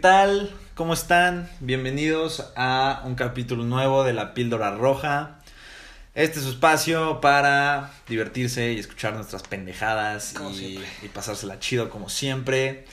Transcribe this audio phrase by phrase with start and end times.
[0.00, 0.54] tal?
[0.76, 1.50] ¿Cómo están?
[1.58, 5.40] Bienvenidos a un capítulo nuevo de La Píldora Roja.
[6.14, 10.78] Este es su espacio para divertirse y escuchar nuestras pendejadas y,
[11.08, 12.84] pasársela chido como siempre.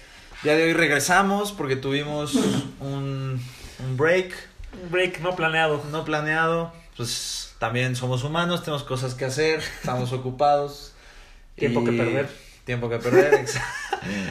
[0.42, 2.34] Día de hoy regresamos porque tuvimos
[2.80, 3.40] un,
[3.80, 4.34] un break
[4.82, 5.84] Un break no planeado.
[5.92, 6.74] no planeado.
[6.98, 10.94] Pues también somos humanos, tenemos cosas que hacer, estamos ocupados.
[11.56, 12.45] Tiempo que perder.
[12.66, 13.60] Tiempo que perder, ex-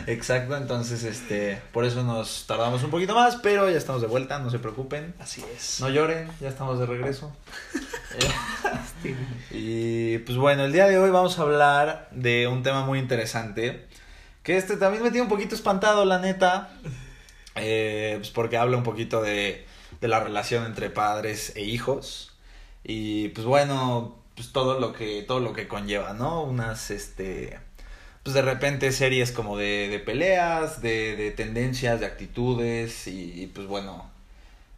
[0.06, 0.56] exacto.
[0.56, 4.50] Entonces, este, por eso nos tardamos un poquito más, pero ya estamos de vuelta, no
[4.50, 5.14] se preocupen.
[5.20, 5.80] Así es.
[5.80, 7.32] No lloren, ya estamos de regreso.
[9.50, 13.86] y pues bueno, el día de hoy vamos a hablar de un tema muy interesante.
[14.42, 16.70] Que este también me tiene un poquito espantado, la neta.
[17.56, 19.64] Eh, pues porque habla un poquito de,
[20.00, 22.32] de la relación entre padres e hijos.
[22.82, 26.42] Y pues bueno, pues todo lo que, todo lo que conlleva, ¿no?
[26.42, 27.58] Unas, este.
[28.24, 33.66] Pues de repente series como de, de peleas, de, de tendencias, de actitudes y, pues
[33.66, 34.10] bueno,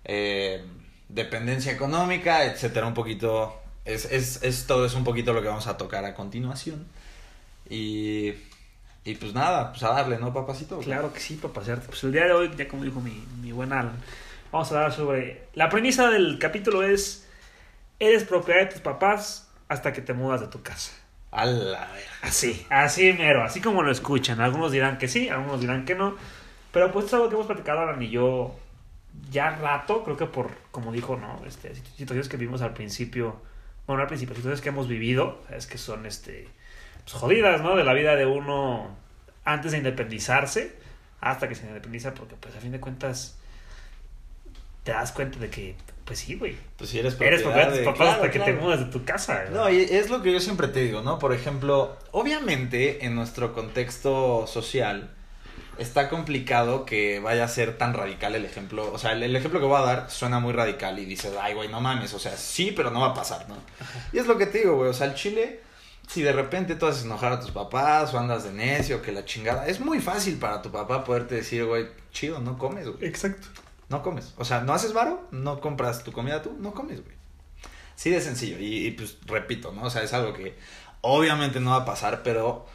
[0.05, 0.65] eh,
[1.09, 5.69] dependencia económica, etcétera, un poquito, es, es, es todo es un poquito lo que vamos
[5.69, 6.87] a tocar a continuación.
[7.71, 8.35] Y,
[9.05, 10.81] y pues nada, pues a darle, ¿no, papacito?
[10.81, 11.87] Claro que sí, pasearte.
[11.87, 13.97] Pues el día de hoy, ya como dijo mi, mi buen Alan,
[14.51, 15.47] vamos a hablar sobre...
[15.55, 17.29] La premisa del capítulo es,
[18.01, 20.91] eres propiedad de tus papás hasta que te mudas de tu casa.
[21.37, 21.87] A la.
[22.23, 24.41] Así, así mero, así como lo escuchan.
[24.41, 26.17] Algunos dirán que sí, algunos dirán que no.
[26.73, 28.57] Pero pues es algo que hemos platicado Alan y yo
[29.31, 31.43] ya rato, creo que por, como dijo, ¿no?
[31.47, 33.43] Este, situaciones que vimos al principio,
[33.87, 36.49] bueno, no al principio, situaciones que hemos vivido, es que son, este,
[37.05, 37.77] pues jodidas, ¿no?
[37.77, 38.97] De la vida de uno
[39.45, 40.75] antes de independizarse
[41.21, 43.37] hasta que se independiza, porque pues a fin de cuentas
[44.85, 45.77] te das cuenta de que,
[46.07, 46.57] pues sí, güey.
[46.79, 49.05] Pues si eres Eres propiedad de tus papás claro, hasta que te mudas de tu
[49.05, 49.43] casa.
[49.43, 49.55] güey.
[49.55, 51.19] No, y es lo que yo siempre te digo, ¿no?
[51.19, 55.11] Por ejemplo, obviamente en nuestro contexto social
[55.79, 58.91] está complicado que vaya a ser tan radical el ejemplo.
[58.93, 61.55] O sea, el, el ejemplo que voy a dar suena muy radical y dices, ay,
[61.55, 62.15] güey, no mames.
[62.15, 63.57] O sea, sí, pero no va a pasar, ¿no?
[64.13, 64.91] Y es lo que te digo, güey.
[64.91, 65.61] O sea, el chile,
[66.07, 69.25] si de repente tú haces enojar a tus papás o andas de necio, que la
[69.25, 73.05] chingada, es muy fácil para tu papá poderte decir, güey, chido, no comes, güey.
[73.05, 73.49] Exacto.
[73.89, 74.35] No comes.
[74.37, 77.17] O sea, no haces varo, no compras tu comida tú, no comes, güey.
[77.95, 78.59] Sí de sencillo.
[78.59, 79.85] Y, y, pues repito, ¿no?
[79.85, 80.57] O sea, es algo que
[81.01, 82.67] obviamente no va a pasar, pero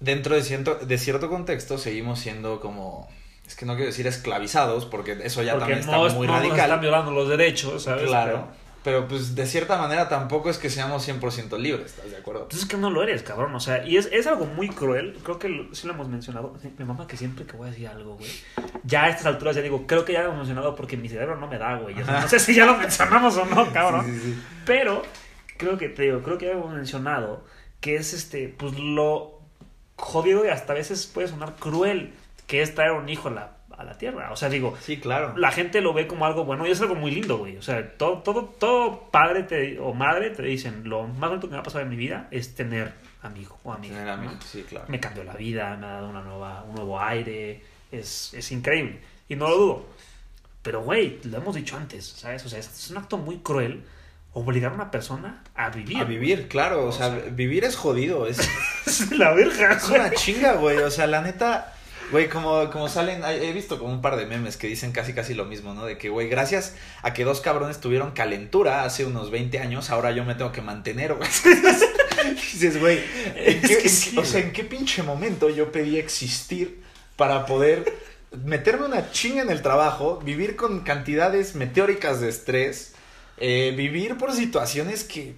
[0.00, 3.08] dentro de cierto, de cierto contexto seguimos siendo como...
[3.46, 6.32] Es que no quiero decir esclavizados, porque eso ya Porque también no, está muy no
[6.32, 6.60] nos radical.
[6.60, 8.06] están violando los derechos, ¿sabes?
[8.06, 8.46] Claro.
[8.48, 8.61] Pero
[9.08, 12.42] pues de cierta manera tampoco es que seamos 100% libres, ¿estás de acuerdo?
[12.42, 13.54] Entonces es que no lo eres, cabrón.
[13.54, 15.16] O sea, y es, es algo muy cruel.
[15.22, 16.54] Creo que lo- sí lo hemos mencionado.
[16.78, 18.30] Mi mamá que siempre que voy a decir algo, güey.
[18.84, 21.36] Ya a estas alturas ya digo, creo que ya lo hemos mencionado porque mi cerebro
[21.36, 22.00] no me da, güey.
[22.00, 24.04] O sea, no sé si ya lo mencionamos o no, cabrón.
[24.06, 24.42] Sí, sí, sí.
[24.66, 25.02] Pero
[25.58, 27.44] creo que te digo, creo que ya hemos mencionado
[27.80, 29.38] que es este, pues lo
[29.96, 32.12] jodido y hasta a veces puede sonar cruel
[32.48, 34.30] que es traer un hijo a la, a la tierra.
[34.32, 35.34] O sea, digo, Sí, claro.
[35.36, 37.56] la gente lo ve como algo bueno y es algo muy lindo, güey.
[37.56, 41.54] O sea, todo, todo, todo padre te, o madre te dicen, lo más bonito que
[41.54, 43.98] me ha pasado en mi vida es tener amigo o amiga.
[43.98, 44.40] Tener ¿no?
[44.42, 44.86] sí, claro.
[44.88, 49.00] Me cambió la vida, me ha dado una nueva, un nuevo aire, es, es increíble.
[49.28, 49.86] Y no lo dudo.
[50.62, 52.44] Pero, güey, lo hemos dicho antes, ¿sabes?
[52.46, 53.82] O sea, es, un acto muy cruel
[54.34, 55.98] obligar a una persona a vivir.
[55.98, 56.84] A vivir, claro.
[56.84, 58.26] O, O sea, sea- vivir es jodido.
[58.26, 58.38] Es,
[58.86, 60.78] Es la verga, Es una chinga, güey.
[60.78, 61.74] O sea, la neta,
[62.12, 65.34] güey, como, como salen, he visto como un par de memes que dicen casi casi
[65.34, 65.84] lo mismo, ¿no?
[65.86, 70.12] De que, güey, gracias a que dos cabrones tuvieron calentura hace unos 20 años, ahora
[70.12, 71.28] yo me tengo que mantener, güey.
[72.52, 73.00] Dices, güey,
[73.34, 74.40] ¿en Es qué- que en sí, qué- o sea.
[74.40, 76.82] ¿en qué pinche momento yo pedí existir
[77.16, 77.92] para poder
[78.44, 82.92] meterme una chinga en el trabajo, vivir con cantidades meteóricas de estrés,
[83.38, 85.34] eh, vivir por situaciones que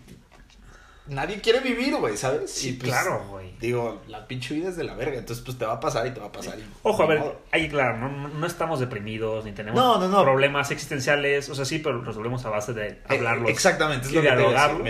[1.07, 2.51] nadie quiere vivir, güey, ¿sabes?
[2.51, 3.55] Sí, Y, pues, claro, güey.
[3.61, 6.11] Digo, la pinche vida es de la verga, entonces pues te va a pasar y
[6.11, 6.59] te va a pasar.
[6.59, 7.41] y- Ojo, a ver, modo.
[7.53, 10.23] ahí claro, no, no- estamos deprimidos ni tenemos No, no, no.
[10.23, 13.49] problemas existenciales, o sea, sí, pero resolvemos a base de hablarlos.
[13.49, 14.57] Eh, Exactamente, es y lo que te iba a decir.
[14.57, 14.83] dialogarlos.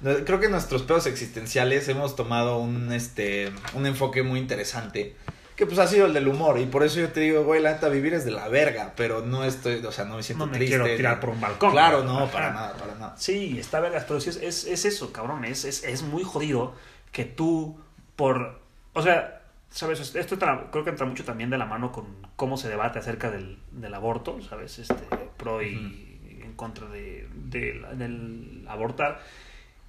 [0.00, 5.16] Mira, creo que nuestros pedos existenciales hemos tomado un, este, un enfoque muy interesante.
[5.58, 6.60] Que pues ha sido el del humor.
[6.60, 8.92] Y por eso yo te digo, güey, la neta, vivir es de la verga.
[8.96, 10.76] Pero no estoy, o sea, no me siento No me triste.
[10.78, 11.72] quiero tirar por un balcón.
[11.72, 12.30] Claro, no, Ajá.
[12.30, 13.16] para nada, para nada.
[13.18, 16.74] Sí, está vergas, pero sí es, es, es eso, cabrón, es, es, es muy jodido
[17.10, 17.76] que tú
[18.14, 18.60] por...
[18.92, 20.14] O sea, ¿sabes?
[20.14, 20.38] Esto
[20.70, 22.06] creo que entra mucho también de la mano con
[22.36, 24.78] cómo se debate acerca del, del aborto, ¿sabes?
[24.78, 24.94] Este,
[25.36, 29.20] pro y en contra de, de del abortar,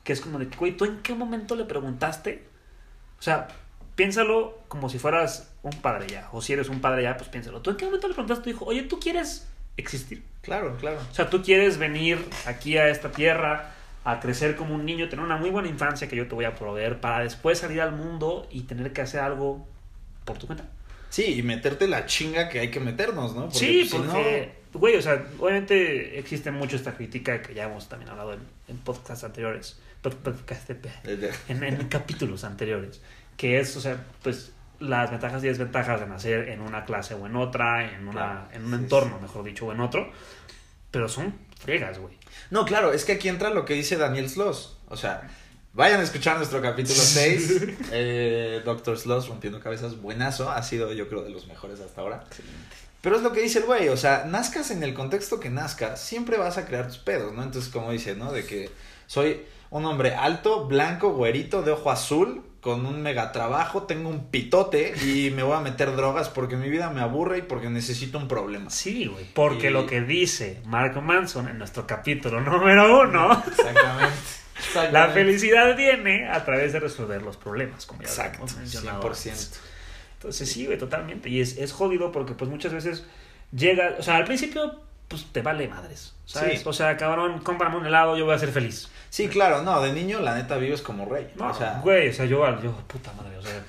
[0.04, 2.44] que es como de, güey, ¿tú en qué momento le preguntaste?
[3.20, 3.48] O sea,
[4.00, 7.60] piénsalo como si fueras un padre ya, o si eres un padre ya, pues piénsalo.
[7.62, 10.24] ¿Tú en qué momento le preguntaste a tu hijo, oye, ¿tú quieres existir?
[10.42, 11.00] Claro, claro.
[11.12, 13.74] O sea, tú quieres venir aquí a esta tierra
[14.06, 16.56] a crecer como un niño, tener una muy buena infancia que yo te voy a
[16.56, 19.68] proveer para después salir al mundo y tener que hacer algo
[20.24, 20.64] por tu cuenta.
[21.10, 23.52] Sí, y meterte la chinga que hay que meternos, ¿no?
[23.52, 28.12] sí, pues, porque, güey, o sea, obviamente existe mucho esta crítica que ya hemos también
[28.12, 30.78] hablado en, en podcasts anteriores, pod- podcast-
[31.50, 33.02] en, en capítulos anteriores,
[33.40, 37.26] que es, o sea, pues las ventajas y desventajas de nacer en una clase o
[37.26, 39.22] en otra, en, una, Claro, en un sí, entorno, sí.
[39.22, 40.12] mejor dicho, o en otro,
[40.92, 42.18] pero son fregas, güey.
[42.52, 44.78] No, claro, es que aquí entra lo que dice Daniel Sloss.
[44.90, 45.30] O sea,
[45.72, 47.64] vayan a escuchar nuestro capítulo 6.
[47.94, 50.52] eh, Doctor Sloss rompiendo cabezas, buenazo.
[50.52, 52.26] Ha sido, yo creo, de los mejores hasta ahora.
[53.00, 56.02] Pero es lo que dice el güey, o sea, nazcas en el contexto que nazcas,
[56.02, 57.42] siempre vas a crear tus pedos, ¿no?
[57.42, 58.34] Entonces, como dice, ¿no?
[58.34, 58.70] De que
[59.08, 64.28] soy un hombre alto, blanco, güerito, de ojo azul, con un mega trabajo, tengo un
[64.30, 68.18] pitote y me voy a meter drogas porque mi vida me aburre y porque necesito
[68.18, 68.70] un problema.
[68.70, 74.14] Sí, güey, porque Y- lo que dice Mark Manson en nuestro capítulo número uno, Exactamente.
[74.92, 79.06] la felicidad viene a través de resolver los problemas, como ya Exacto, mencionado 100%.
[79.30, 79.60] antes.
[80.16, 81.30] Entonces sí, güey, totalmente.
[81.30, 83.06] Y es, es jodido porque pues muchas veces
[83.54, 86.60] llega, o sea, al principio pues te vale madres, ¿sabes?
[86.60, 86.66] Sí.
[86.68, 88.90] O sea, cabrón, cómprame un helado, yo voy a ser feliz.
[89.10, 91.32] Sí, claro, no, de niño la neta vives como rey.
[91.36, 93.64] No, o sea, güey, o sea, yo, yo, puta madre, o sea,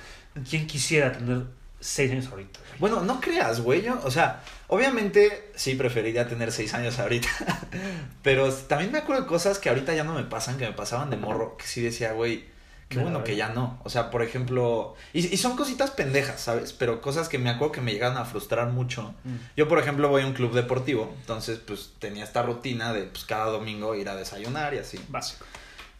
[0.47, 1.43] ¿quién quisiera tener
[1.79, 2.59] seis años ahorita?
[2.59, 2.79] güey?
[2.79, 7.29] bueno, no creas, güey, yo, o sea, obviamente sí preferiría tener seis años ahorita,
[8.23, 11.09] pero también me acuerdo de cosas que ahorita ya no me pasan, que me pasaban
[11.09, 12.45] de morro, que sí decía, güey,
[12.91, 13.79] qué bueno que ya no.
[13.83, 16.73] O sea, por ejemplo, y, y son cositas pendejas, ¿sabes?
[16.73, 19.15] Pero cosas que me acuerdo que me llegaron a frustrar mucho.
[19.23, 19.35] Mm.
[19.57, 23.23] Yo, por ejemplo, voy a un club deportivo, entonces pues tenía esta rutina de pues
[23.25, 24.99] cada domingo ir a desayunar y así.
[25.09, 25.45] Básico.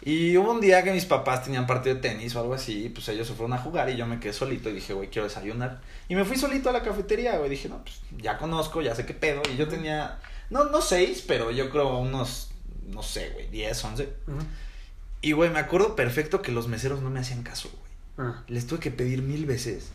[0.04, 2.90] Y hubo un día que mis papás tenían partido de tenis o algo así, y
[2.90, 5.28] pues ellos se fueron a jugar y yo me quedé solito y dije, güey, quiero
[5.28, 5.80] desayunar.
[6.10, 9.06] Y me fui solito a la cafetería, güey, dije, no, pues ya conozco, ya sé
[9.06, 9.44] qué pedo.
[9.54, 10.18] Y yo tenía,
[10.50, 12.50] no, no seis, pero yo creo unos,
[12.88, 14.10] no sé, güey, diez, once.
[15.22, 18.28] Y, güey, me acuerdo perfecto que los meseros no me hacían caso, güey.
[18.30, 19.90] Ah, Les tuve que pedir mil veces.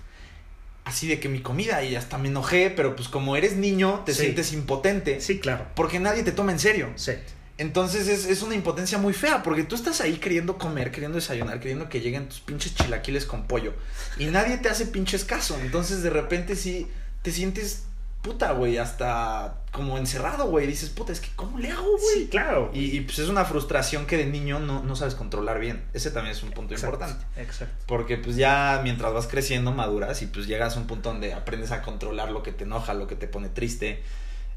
[0.85, 4.15] Así de que mi comida, y hasta me enojé, pero pues como eres niño, te
[4.15, 4.23] Sí.
[4.23, 5.21] sientes impotente.
[5.21, 5.67] Sí, claro.
[5.75, 6.93] Porque nadie te toma en serio.
[6.95, 7.13] Sí.
[7.59, 11.59] Entonces es, es una impotencia muy fea, porque tú estás ahí queriendo comer, queriendo desayunar,
[11.59, 13.73] queriendo que lleguen tus pinches chilaquiles con pollo.
[14.19, 15.59] Y nadie te hace pinches caso.
[15.61, 16.87] Entonces de repente sí
[17.23, 17.85] te sientes
[18.27, 20.67] puta, güey, hasta como encerrado, güey.
[20.67, 22.15] Dices, puta, es que ¿cómo le hago, güey?
[22.15, 22.73] Sí, claro.
[22.75, 25.85] Y, y, pues es una frustración que de niño no, no sabes controlar bien.
[25.95, 27.41] Ese también es un punto Exacto, importante.
[27.41, 27.85] Exacto.
[27.87, 31.71] Porque pues ya mientras vas creciendo maduras y pues llegas a un punto donde aprendes
[31.71, 34.03] a controlar lo que te enoja, lo que te pone triste,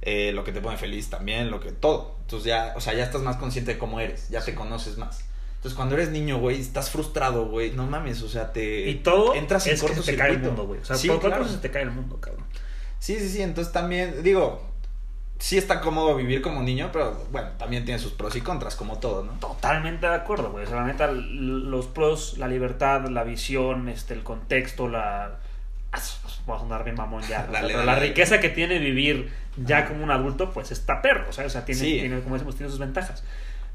[0.02, 2.18] eh, lo que te pone feliz también, lo que todo.
[2.22, 5.26] Entonces ya, o sea, ya estás más consciente de cómo eres, ya te conoces más.
[5.58, 8.90] Entonces cuando eres niño, güey, estás frustrado, güey, no mames, o sea, te...
[8.90, 10.80] Y todo entras en es que se te cae el mundo, güey.
[10.82, 11.48] O sea, Sí, por claro.
[11.48, 12.46] se te cae el mundo, cabrón.
[13.00, 14.62] Sí, sí, sí, entonces también, digo,
[15.40, 19.00] sí está cómodo vivir como niño, pero bueno, también tiene sus pros y contras, como
[19.00, 19.34] todo, ¿no?
[19.40, 20.66] Totalmente de acuerdo, güey.
[20.66, 25.40] O sea, la neta, los pros, la libertad, la visión, este, el contexto, la.
[25.92, 26.00] Ah,
[26.46, 27.28] Voy a sonar bien mamón ya.
[27.28, 30.72] o sea, Dale, pero dale, la riqueza que tiene vivir ya como un adulto, pues
[30.72, 31.30] está perro.
[31.30, 32.00] O sea, o sea tiene, Sí.
[32.00, 33.24] tiene, como decimos, tiene sus ventajas.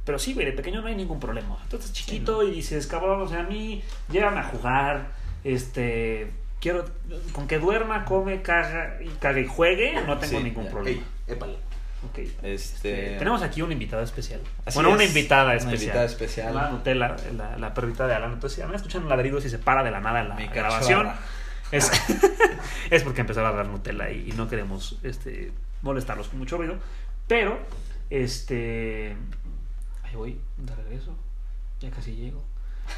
[0.05, 1.57] Pero sí, güey, de pequeño no hay ningún problema.
[1.63, 5.09] Entonces, chiquito y dices, cabrón, o sea, a mí, llévame a jugar,
[5.45, 6.31] este.
[6.65, 6.87] Quiero.
[7.33, 10.71] Con que duerma, come, caga y, caga y juegue, no tengo Sí, ningún ya.
[10.71, 10.97] problema.
[10.99, 11.57] Ey, épale.
[12.09, 12.21] Ok.
[12.43, 13.17] Este...
[13.19, 14.41] Tenemos aquí un invitado especial.
[14.65, 15.81] Así bueno, una invitada una especial.
[15.83, 16.55] invitada especial.
[16.55, 18.33] La Nutella, la, la perrita de Alan.
[18.33, 21.03] Entonces, si van escuchando ladridos y se para de la nada en la Mi grabación,
[21.07, 21.21] cachorra.
[21.71, 21.91] es,
[22.91, 25.53] es porque empezó a dar Nutella y, y no queremos este,
[25.83, 26.77] molestarlos con mucho ruido.
[27.29, 27.59] Pero,
[28.09, 29.17] este.
[30.03, 31.15] Ahí voy, de regreso.
[31.81, 32.43] Ya casi llego.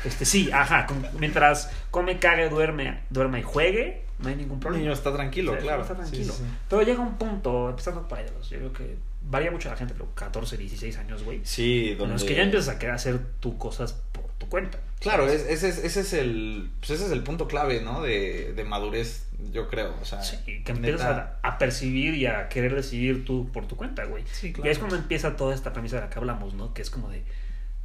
[0.05, 0.87] Este, sí, ajá.
[0.87, 4.83] con- mientras come, cague, duerme, duerme y juegue, no hay ningún El problema.
[4.83, 5.83] niño está tranquilo, Sí, claro.
[5.83, 6.33] Está tranquilo.
[6.33, 6.45] sí, sí.
[6.69, 8.97] Pero llega un punto, empezando para ellos, yo creo que
[9.29, 11.41] varía mucho la gente, pero 14, 16 años, güey.
[11.45, 12.15] Sí, donde...
[12.15, 14.79] los que ya empiezas a querer hacer tus cosas por tu cuenta.
[15.01, 18.01] Claro, es- ese, es, ese es el pues ese es el punto clave, ¿no?
[18.03, 19.95] De, de madurez, yo creo.
[20.01, 21.39] O sea, Sí, que empiezas neta.
[21.43, 24.25] a, a percibir y a querer decidir tú por tu cuenta, güey.
[24.33, 26.73] Sí, Y ahí es cuando empieza toda esta premisa de la que hablamos, ¿no?
[26.73, 27.23] Que es como de,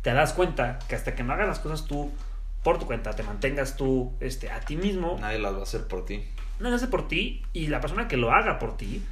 [0.01, 2.12] te das cuenta que hasta que no hagas las cosas tú
[2.63, 5.88] por tu cuenta, te mantengas tú este, a ti mismo, Nadie las va a hacer
[5.88, 6.24] por ti.
[6.60, 9.03] lo hace por ti y la persona que lo haga por ti,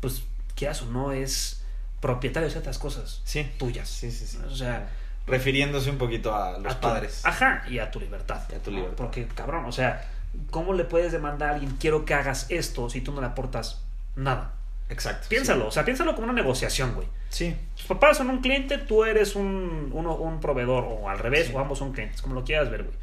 [0.00, 1.62] pues quieras o no es
[2.00, 3.50] propietario de ciertas cosas Sí.
[3.58, 3.88] tuyas.
[3.88, 4.38] Sí, sí, sí.
[4.46, 4.88] O sea,
[5.26, 7.20] Refiriéndose un poquito a los a tu- padres.
[7.26, 8.40] Ajá, y a tu libertad.
[8.50, 8.96] Y a tu libertad.
[8.96, 10.08] Porque, cabrón, o sea,
[10.50, 13.82] ¿cómo le puedes demandar a alguien, quiero que hagas esto, si tú no le aportas
[14.16, 14.52] nada?
[14.90, 15.26] Exacto.
[15.28, 17.06] Piénsalo, o sea, piénsalo como una negociación, güey.
[17.28, 17.54] Sí.
[17.76, 21.52] Tus papás son un cliente, tú eres un, uno- un proveedor, o al revés, Sí.
[21.54, 22.96] o ambos son clientes, como lo quieras ver, güey.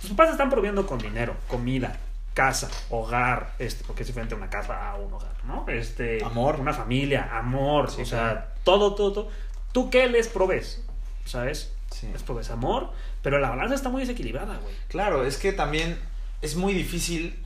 [0.00, 1.98] Tus papás están proveyendo con dinero, comida,
[2.34, 5.66] casa, hogar, este, porque es diferente una casa a un hogar, ¿no?
[5.68, 6.58] Este, Amor.
[6.60, 9.28] Una familia, amor, Sí, o sea, todo, todo, todo.
[9.72, 10.82] ¿Tú qué les provees?
[11.24, 11.72] ¿Sabes?
[11.90, 12.08] Sí.
[12.12, 12.90] Les provees amor,
[13.22, 14.74] pero la balanza está muy desequilibrada, güey.
[14.88, 15.98] Claro, es que también
[16.40, 17.38] es muy difícil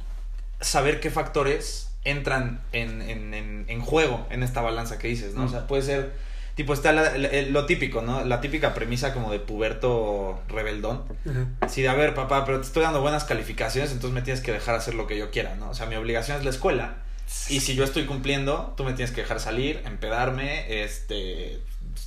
[0.60, 5.44] saber qué factores entran en, en, en, en juego en esta balanza que dices, ¿no?
[5.44, 6.12] O sea, puede ser,
[6.54, 8.25] tipo, está la- la- el- lo típico, ¿no?
[8.25, 11.04] La típica premisa como de puberto rebeldón.
[11.68, 14.52] Sí, de a ver, papá, pero te estoy dando buenas calificaciones, entonces me tienes que
[14.52, 15.68] dejar hacer lo que yo quiera, ¿no?
[15.70, 16.94] O sea, mi obligación es la escuela.
[17.48, 21.60] Y si yo estoy cumpliendo, tú me tienes que dejar salir, empedarme, este,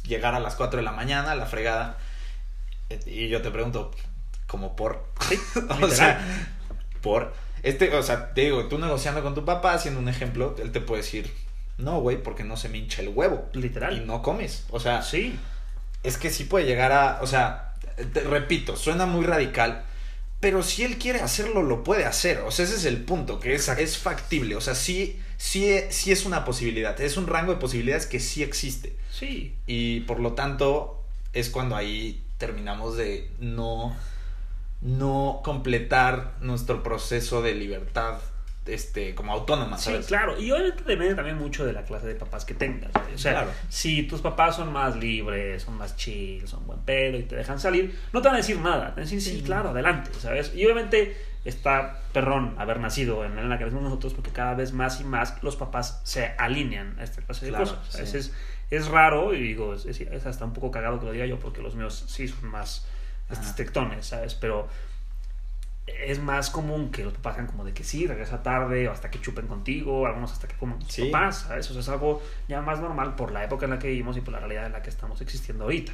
[0.07, 1.97] llegar a las 4 de la mañana, la fregada.
[3.05, 3.91] Y yo te pregunto,
[4.47, 5.03] ¿como por?
[5.81, 6.21] O sea,
[7.01, 7.33] por.
[7.63, 10.81] Este, o sea, te digo, tú negociando con tu papá, haciendo un ejemplo, él te
[10.81, 11.31] puede decir,
[11.77, 13.47] no, güey, porque no se me hincha el huevo.
[13.53, 13.97] Literal.
[13.97, 14.65] Y no comes.
[14.69, 15.37] O sea, Sí.
[16.03, 17.73] es que sí puede llegar a, o sea,
[18.13, 19.83] te- repito, suena muy radical,
[20.39, 22.39] pero si él quiere hacerlo, lo puede hacer.
[22.39, 24.55] O sea, ese es el punto, que es, es factible.
[24.55, 26.99] O sea, sí, sí, sí es una posibilidad.
[27.01, 28.95] Es un rango de posibilidades que sí existe.
[29.11, 29.53] Sí.
[29.67, 33.93] Y por lo tanto, es cuando ahí terminamos de no,
[34.81, 38.19] no completar nuestro proceso de libertad
[38.65, 40.05] este, como autónoma, Sí, ¿sabes?
[40.07, 40.39] claro.
[40.39, 42.91] Y obviamente depende también mucho de la clase de papás que tengas.
[43.13, 43.51] O sea, Claro.
[43.67, 47.59] si tus papás son más libres, son más chill, son buen pedo y te dejan
[47.59, 48.89] salir, no te van a decir nada.
[48.89, 49.41] Te van a decir, sí, Sí.
[49.43, 50.53] claro, adelante, ¿sabes?
[50.53, 55.01] Y obviamente está perrón haber nacido en la que crecemos nosotros porque cada vez más
[55.01, 58.07] y más los papás se alinean a esta clase de Claro, cosas.
[58.09, 58.17] sí.
[58.17, 58.33] Es,
[58.69, 61.62] es raro y digo, es- es hasta un poco cagado que lo diga yo porque
[61.62, 62.86] los míos sí son más
[63.29, 63.41] Ajá.
[63.41, 64.36] estrictones, ¿sabes?
[64.36, 64.67] Pero
[65.88, 69.09] es más común que los papás hagan como de que sí, regresa tarde o hasta
[69.09, 71.05] que chupen contigo, algunos hasta que coman tus Sí.
[71.05, 71.69] papás, ¿sabes?
[71.69, 74.21] O sea, es algo ya más normal por la época en la que vivimos y
[74.21, 75.91] por la realidad en la que estamos existiendo ahorita.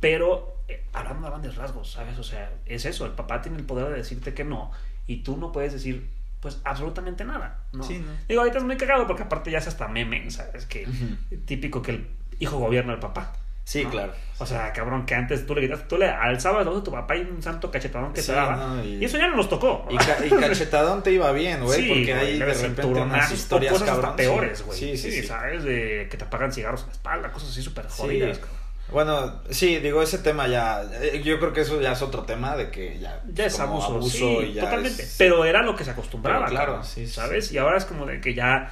[0.00, 2.18] Pero eh, hablando de grandes rasgos, ¿sabes?
[2.18, 4.70] O sea, es eso, el papá tiene el poder de decirte que no
[5.06, 6.08] y tú no puedes decir
[6.40, 7.84] pues absolutamente nada, ¿no?
[7.84, 8.12] Sí, ¿no?
[8.26, 10.64] Digo, ahorita es muy cagado porque aparte ya es hasta meme, ¿sabes?
[10.64, 11.36] Que Ujú.
[11.44, 13.34] típico que el hijo gobierna al papá.
[13.64, 13.90] Sí, ¿no?
[13.90, 14.12] claro.
[14.38, 17.20] O sea, cabrón, que antes tú le gritas, tú le alzabas a tu papá y
[17.20, 18.56] un santo cachetadón que Sí, te daba.
[18.56, 18.96] no, y...
[18.96, 19.86] y- eso ya no nos tocó.
[19.90, 23.74] Y, ca- y cachetadón te iba bien, güey, Sí, porque hay de repente unas historias
[23.74, 24.16] hasta cabrón.
[24.16, 24.78] peores, güey.
[24.78, 25.26] Sí, sí, sí.
[25.26, 25.62] ¿sabes?
[25.64, 28.38] De que te apagan cigarros en la espalda, cosas así súper jodidas.
[28.38, 28.60] cabrón.
[28.92, 32.56] Bueno, sí, digo, ese tema ya, eh, yo creo que eso ya es otro tema
[32.56, 35.02] de que ya, Ya es como abuso, sí, y ya totalmente.
[35.04, 37.48] es- Pero era lo que se acostumbraba, Pero claro, sí, sí, ¿sabes?
[37.48, 37.54] sí.
[37.54, 38.70] Y ahora es como de que ya a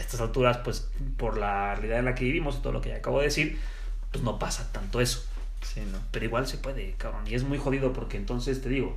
[0.00, 2.96] estas alturas, pues por la realidad en la que vivimos y todo lo que ya
[2.96, 3.60] acabo de decir,
[4.14, 5.24] pues no pasa tanto eso.
[5.62, 5.98] Sí, ¿no?
[6.12, 7.26] Pero igual se puede, cabrón.
[7.26, 8.96] Y es muy jodido porque entonces te digo,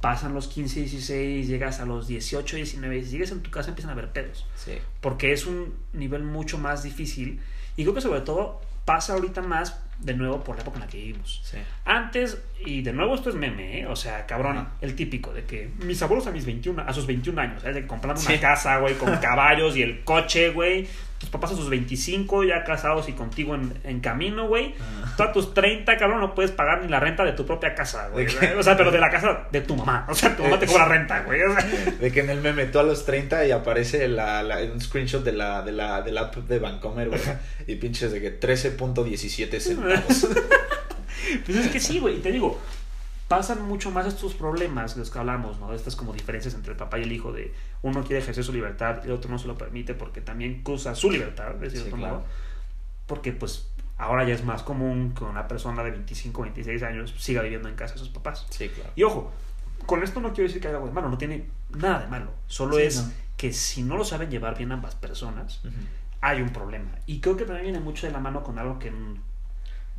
[0.00, 3.68] pasan los 15, 16, llegas a los 18, 19, y si sigues en tu casa
[3.68, 4.44] empiezan a haber pedos.
[4.56, 4.72] Sí.
[5.00, 7.40] Porque es un nivel mucho más difícil.
[7.76, 10.86] Y creo que sobre todo pasa ahorita más de nuevo por la época en la
[10.88, 11.40] que vivimos.
[11.44, 11.58] Sí.
[11.84, 13.86] Antes, y de nuevo esto es meme, ¿eh?
[13.86, 17.40] o sea, cabrón, el típico de que mis abuelos a mis 21, a sus 21
[17.40, 17.76] años, ¿sabes?
[17.76, 18.32] De que comprando Sí.
[18.32, 20.88] una casa, güey, con caballos y el coche, güey.
[21.18, 24.74] Tus papás a sus 25 ya casados y contigo en, en camino, güey.
[24.80, 25.14] Ah.
[25.16, 28.08] Tú a tus 30, cabrón, no puedes pagar ni la renta de tu propia casa,
[28.12, 28.26] güey.
[28.56, 30.06] O sea, pero de la casa de tu mamá.
[30.08, 31.42] O sea, tu mamá te cobra renta, güey.
[31.42, 31.64] O sea,
[32.00, 35.24] De que en el meme tú a los 30 y aparece la, la- un screenshot
[35.24, 37.20] de la, de la, de la app de Vancomer, güey.
[37.66, 40.28] Y pinches de que 13.17 centavos.
[41.44, 42.16] Pues es que sí, güey.
[42.16, 42.58] Y te digo,
[43.28, 45.70] pasan mucho más estos problemas de los que hablamos, ¿no?
[45.70, 48.52] De estas como diferencias entre el papá y el hijo, de uno quiere ejercer su
[48.52, 51.90] libertad y el otro no se lo permite porque también cruza su libertad, de cierto
[51.90, 52.14] Sí, claro.
[52.16, 52.24] modo.
[53.06, 53.68] Porque, pues,
[53.98, 57.74] ahora ya es más común que una persona de 25, 26 años siga viviendo en
[57.74, 58.46] casa de sus papás.
[58.50, 58.90] Sí, claro.
[58.96, 59.30] Y ojo,
[59.86, 62.30] con esto no quiero decir que haya algo de malo, no tiene nada de malo.
[62.46, 63.12] Solo Sí, es no.
[63.36, 65.60] que si no lo saben llevar bien ambas personas,
[66.20, 66.90] hay un problema.
[67.06, 69.20] Y creo que también viene mucho de la mano con algo que, mm,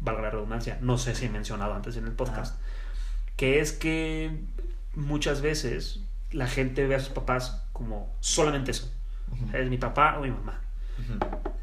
[0.02, 2.58] valga la redundancia, no sé si he mencionado antes en el podcast,
[3.40, 4.32] que es que
[4.96, 6.02] muchas veces
[6.34, 8.92] la gente ve a sus papás como solamente eso.
[9.54, 10.60] Es mi papá o mi mamá.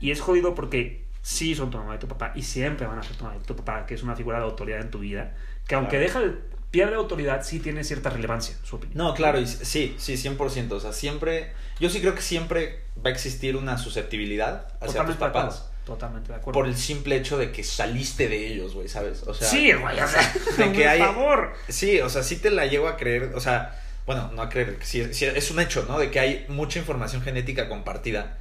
[0.00, 3.02] Y es jodido porque sí son tu mamá y tu papá y siempre van a
[3.02, 5.34] ser tu mamá y tu papá, que es una figura de autoridad en tu vida,
[5.68, 6.38] que aunque deja de,
[6.70, 8.96] pierde autoridad, sí tiene cierta relevancia, su opinión.
[8.96, 10.72] No, claro, y sí, sí, 100%.
[10.72, 15.16] O sea, siempre, yo sí creo que siempre va a existir una susceptibilidad hacia tus
[15.16, 15.48] Totalmente acuerdo.
[15.50, 15.70] papás.
[15.86, 16.58] Totalmente de acuerdo.
[16.58, 19.22] Por el simple hecho de que saliste de ellos, güey, ¿sabes?
[19.22, 21.52] O sea, sí, güey, o sea, de que por hay- favor.
[21.68, 24.78] Sí, o sea, sí te la llego a creer, o sea, bueno, no a creer,
[24.82, 25.98] sí, sí, es un hecho, ¿no?
[25.98, 28.38] De que hay mucha información genética compartida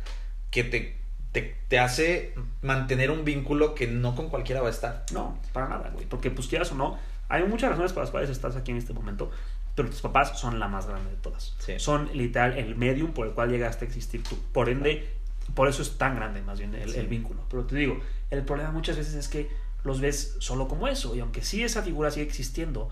[0.50, 0.98] que te,
[1.32, 2.34] te, te hace
[2.64, 5.06] mantener un vínculo que no con cualquiera va a estar.
[5.14, 6.06] No, para nada, güey.
[6.08, 6.98] Porque, pues, quieras o no,
[7.30, 9.30] hay muchas razones por las cuales estás aquí en este momento,
[9.76, 11.54] pero tus papás son la más grande de todas.
[11.60, 11.74] Sí.
[11.78, 14.36] Son, literal, el medium por el cual llegaste a existir tú.
[14.52, 15.14] Por ende,
[15.54, 17.00] por eso es tan grande, más bien, el, Sí.
[17.00, 17.42] el vínculo.
[17.50, 18.00] Pero te digo,
[18.32, 19.50] el problema muchas veces es que
[19.84, 21.16] los ves solo como eso.
[21.16, 22.90] Y aunque sí esa figura sigue existiendo,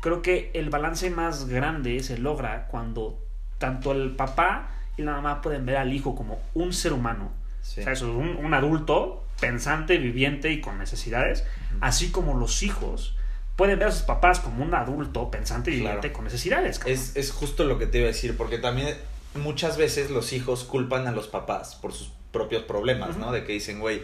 [0.00, 3.18] creo que el balance más grande se logra cuando
[3.58, 7.32] tanto el papá y la mamá pueden ver al hijo como un ser humano
[7.62, 7.80] Sí.
[7.80, 11.44] o sea, eso, un, un adulto pensante, viviente y con necesidades,
[11.80, 13.16] así como los hijos
[13.56, 15.96] pueden ver a sus papás como un adulto pensante y Claro.
[15.96, 16.80] viviente con necesidades.
[16.86, 18.96] Es, es justo lo que te iba a decir, porque también
[19.34, 23.32] muchas veces los hijos culpan a los papás por sus propios problemas, ¿no?
[23.32, 24.02] De que dicen, güey,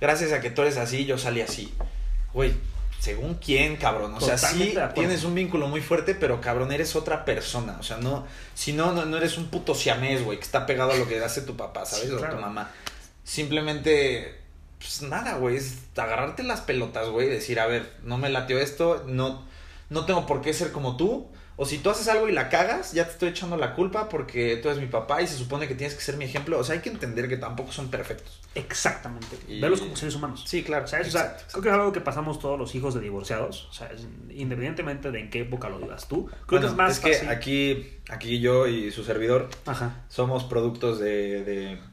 [0.00, 1.72] gracias a que tú eres así, yo salí así.
[2.32, 2.54] Güey,
[3.00, 4.14] según quién, cabrón.
[4.14, 7.76] O sea, Totalmente sí tienes un vínculo muy fuerte, pero cabrón, eres otra persona.
[7.78, 10.92] O sea, no, si no, no, no eres un puto siamés, güey, que está pegado
[10.92, 12.08] a lo que hace tu papá, ¿sabes?
[12.08, 12.36] Sí, o claro.
[12.36, 12.70] tu mamá.
[13.22, 14.40] Simplemente,
[14.78, 19.04] pues nada, güey, es agarrarte las pelotas, güey, decir, a ver, no me latió esto,
[19.06, 19.44] no,
[19.90, 21.28] no tengo por qué ser como tú.
[21.60, 24.58] O si tú haces algo y la cagas, ya te estoy echando la culpa porque
[24.62, 26.56] tú eres mi papá y se supone que tienes que ser mi ejemplo.
[26.56, 28.40] O sea, hay que entender que tampoco son perfectos.
[28.54, 29.36] Exactamente.
[29.48, 30.44] Y- Verlos como seres humanos.
[30.46, 30.84] Sí, claro.
[30.84, 31.44] O sea, eso, o sea, exacto.
[31.50, 33.66] creo que es algo que pasamos todos los hijos de divorciados.
[33.70, 36.26] O sea, es- independientemente de en qué época lo vivas tú.
[36.26, 37.28] Creo Bueno, que es más que fácil.
[37.28, 40.04] aquí, aquí yo y su servidor Ajá.
[40.08, 41.42] somos productos de,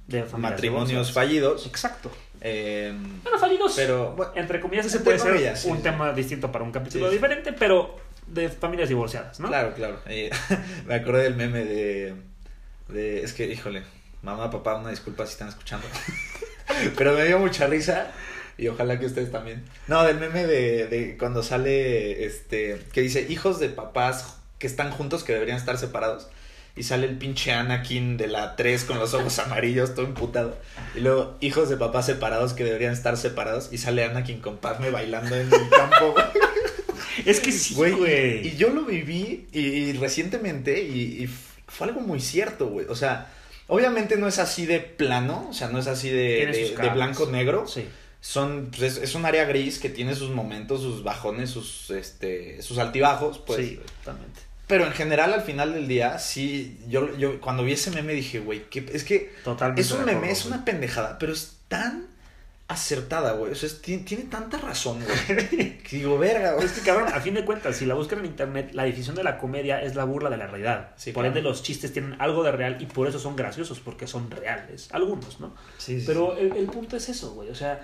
[0.07, 1.12] de matrimonios divorciadas.
[1.12, 1.65] fallidos.
[1.65, 2.12] Exacto.
[2.41, 2.93] Eh,
[3.24, 3.74] Bueno, fallidos.
[3.75, 5.84] pero, bueno, entre comillas, ese puede ser comillas, un sí.
[5.84, 7.13] tema distinto para un capítulo sí.
[7.15, 7.95] diferente, pero
[8.27, 9.48] de familias divorciadas, ¿no?
[9.48, 10.00] Claro, claro.
[10.08, 10.29] Eh,
[10.86, 12.15] me acordé del meme de,
[12.89, 13.24] de...
[13.24, 13.84] Es que, híjole,
[14.22, 15.88] mamá, papá, una disculpa si están escuchando.
[16.98, 18.12] Pero me dio mucha risa
[18.58, 19.63] y ojalá que ustedes también.
[19.88, 24.91] No, del meme de, de cuando sale, este, que dice, hijos de papás que están
[24.91, 26.27] juntos que deberían estar separados.
[26.77, 30.58] Y sale el pinche Anakin de la 3 con los ojos amarillos, todo imputado.
[30.94, 33.70] Y luego, hijos de papás separados que deberían estar separados.
[33.72, 36.15] Y sale Anakin con Padme bailando en el campo.
[37.25, 38.48] Es que sí, Güey.
[38.48, 41.29] Y yo lo viví y, y recientemente y,
[41.67, 42.86] fue algo muy cierto, güey.
[42.89, 43.31] O sea,
[43.67, 46.45] obviamente no es así de plano, o sea, no es así de,
[46.77, 47.67] de- blanco-negro.
[47.67, 47.86] Sí.
[48.22, 52.62] Son, pues es, es un área gris que tiene sus momentos, sus bajones, sus, este,
[52.63, 53.60] sus altibajos, pues.
[53.60, 54.41] sí, güey, totalmente.
[54.67, 58.39] Pero en general, al final del día, sí, yo, yo cuando vi ese meme dije,
[58.39, 59.81] güey, ¿qué- es que Totalmente.
[59.81, 62.07] es un meme, acuerdo, es una pendejada, pero es tan
[62.67, 63.51] acertada, güey.
[63.51, 65.77] O sea, es- tiene, tiene tanta razón, güey.
[65.77, 66.65] que digo, verga, güey.
[66.65, 69.23] Es que cabrón, a fin de cuentas, si la buscan en internet, la definición de
[69.23, 70.91] la comedia es la burla de la realidad.
[70.97, 71.28] Sí, por claro.
[71.38, 74.89] ende, los chistes tienen algo de real y por eso son graciosos, porque son reales.
[74.91, 75.54] Algunos, ¿no?
[75.78, 76.41] Sí, sí, Pero sí.
[76.45, 77.49] el, el punto es eso, güey.
[77.49, 77.84] O sea,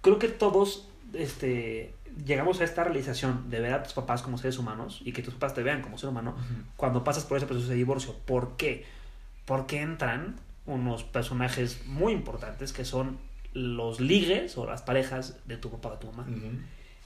[0.00, 1.92] creo que todos este,
[2.24, 5.34] llegamos a esta realización de ver a tus papás como seres humanos y que tus
[5.34, 6.36] papás te vean como ser humano
[6.76, 8.14] cuando pasas por ese proceso de divorcio.
[8.26, 8.84] ¿Por qué?
[9.44, 13.18] Porque entran unos personajes muy importantes que son
[13.54, 16.26] los ligues o las parejas de tu papá o de tu mamá.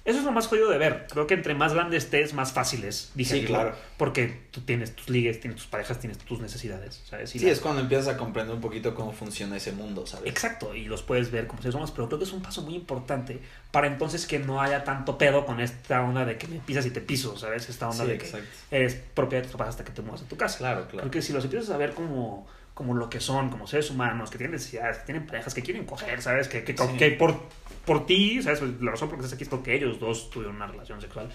[0.05, 1.07] Eso es lo más jodido de ver.
[1.13, 3.51] Creo que entre más grande estés, más fácil es digerirlo.
[3.57, 3.77] claro.
[3.99, 7.01] Porque tú tienes tus ligues, tienes tus parejas, tienes tus necesidades.
[7.09, 7.33] ¿sabes?
[7.37, 10.29] Y Sí, la- es cuando empiezas a comprender un poquito cómo funciona ese mundo, ¿sabes?
[10.29, 12.75] Exacto, y los puedes ver como seres humanos, pero creo que es un paso muy
[12.75, 13.39] importante
[13.71, 16.91] para entonces que no haya tanto pedo con esta onda de que me pisas y
[16.91, 17.69] te piso, ¿sabes?
[17.69, 18.49] Esta onda Sí, de que exacto.
[18.73, 20.59] eres propiedad de tus papás hasta que te mudas a tu casa.
[20.59, 21.03] Claro, claro.
[21.05, 24.39] Porque si los empiezas a ver como, como lo que son, como seres humanos, que
[24.39, 26.49] tienen necesidades, que tienen parejas, que quieren coger, ¿sabes?
[26.49, 26.97] Que, que, Sí.
[26.99, 27.39] que por,
[27.85, 28.63] por ti, ¿sabes?
[28.81, 31.29] La razón por la que estás aquí es porque ellos dos tuvieron una relación sexual.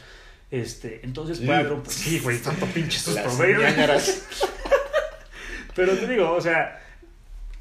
[0.50, 1.66] Este, entonces puede Sí.
[1.66, 1.86] haber un...
[1.86, 3.64] Sí, güey, tanto pinche sus promedios.
[5.76, 6.82] Pero te digo, o sea,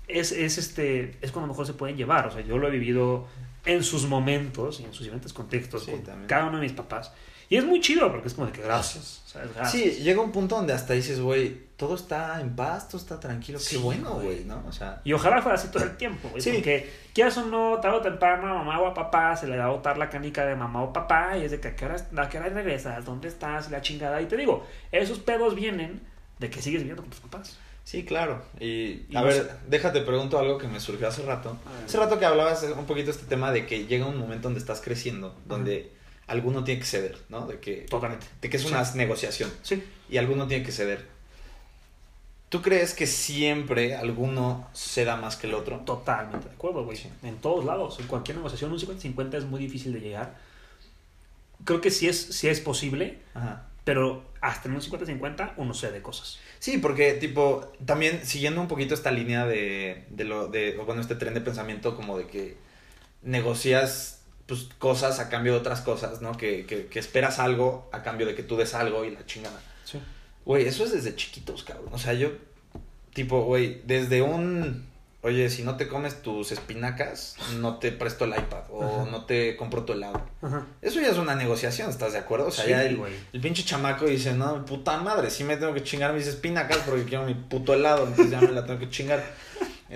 [0.09, 2.27] es, es, este, es cuando mejor se pueden llevar.
[2.29, 3.27] O sea, yo lo he vivido
[3.67, 6.29] en sus momentos y en sus diferentes contextos Sí, con también.
[6.29, 7.13] cada uno de mis papás.
[7.49, 9.23] Y es muy chido porque es como de que gracias.
[9.71, 13.59] Sí, llega un punto donde hasta dices, güey, todo está en paz, todo está tranquilo.
[13.59, 14.45] Sí, Qué bueno, güey.
[14.45, 14.65] ¿no?
[14.67, 16.41] O sea, Y ojalá fuera así todo el tiempo, güey.
[16.41, 16.53] Sí.
[16.55, 19.69] Porque quieras o no, tarde o temprano, mamá o a papá se le va a
[19.69, 22.29] botar la canica de mamá o papá y es de que a qué hora, a
[22.31, 24.23] qué hora regresas, dónde estás, la chingada.
[24.23, 26.01] Y te digo, esos pedos vienen
[26.39, 27.59] de que sigues viviendo con tus papás.
[27.85, 28.43] sí, claro.
[28.59, 31.59] Y, Y a no ver, sé- déjate pregunto algo que me surgió hace rato.
[31.85, 34.61] Hace rato que hablabas un poquito de este tema de que llega un momento donde
[34.61, 35.93] estás creciendo, donde
[36.27, 37.47] alguno tiene que ceder, ¿no?
[37.47, 38.27] De que, Totalmente.
[38.41, 39.83] de que es una negociación Sí.
[40.09, 41.07] y alguno tiene que ceder.
[42.49, 45.79] ¿Tú crees que siempre alguno ceda más que el otro?
[45.81, 46.97] Totalmente de acuerdo, güey.
[46.97, 47.09] Sí.
[47.23, 50.37] En todos lados, en cualquier negociación, un 50-50 es muy difícil de llegar.
[51.65, 53.67] Creo que sí es, sí es posible, Ajá.
[53.85, 56.39] pero hasta en un 50-50 uno cede cosas.
[56.61, 61.17] Sí, porque tipo, también siguiendo un poquito esta línea de, de lo, de, bueno, este
[61.17, 62.57] tren de pensamiento como de que
[63.23, 64.16] negocias
[64.47, 66.37] pues cosas a cambio de otras cosas, ¿no?
[66.37, 69.61] Que, que, que esperas algo a cambio de que tú des algo y la chingada.
[69.85, 69.99] Sí.
[70.45, 71.89] Güey, eso es desde chiquitos, cabrón.
[71.93, 72.31] O sea, yo,
[73.13, 74.87] tipo, güey, desde un,
[75.23, 79.11] oye, si no te comes tus espinacas, no te presto el iPad o Ajá.
[79.11, 80.23] no te compro tu helado.
[80.43, 80.65] Ajá.
[80.81, 82.47] Eso ya es una negociación, ¿estás de acuerdo?
[82.47, 83.01] O sea, Sí, ya el,
[83.33, 87.05] el pinche chamaco dice, no, puta madre, sí me tengo que chingar mis espinacas porque
[87.05, 89.25] quiero mi puto helado, entonces ya me la tengo que chingar.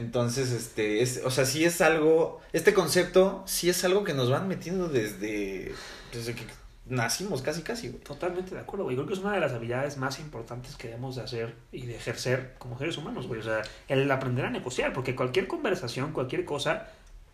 [0.01, 4.31] Entonces, este, es, o sea, sí es algo, este concepto sí es algo que nos
[4.31, 5.73] van metiendo desde,
[6.13, 6.45] desde que
[6.87, 8.03] nacimos, casi, casi, güey.
[8.03, 8.97] Totalmente de acuerdo, güey.
[8.97, 11.97] Creo que es una de las habilidades más importantes que debemos de hacer y de
[11.97, 13.41] ejercer como seres humanos, güey.
[13.41, 16.89] O sea, el aprender a negociar, porque cualquier conversación, cualquier cosa,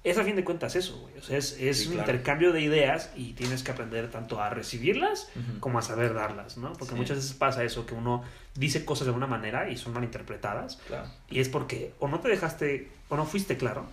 [0.08, 1.16] es a fin de cuentas eso, güey.
[1.18, 2.10] O sea, es, es Sí, un claro.
[2.10, 5.28] intercambio de ideas y tienes que aprender tanto a recibirlas
[5.60, 6.72] como a saber darlas, ¿no?
[6.74, 7.00] Porque Sí.
[7.00, 8.22] muchas veces pasa eso, que uno
[8.54, 10.76] dice cosas de una manera y son malinterpretadas.
[10.86, 11.08] Claro.
[11.28, 13.86] Y es porque o no te dejaste, o no fuiste claro,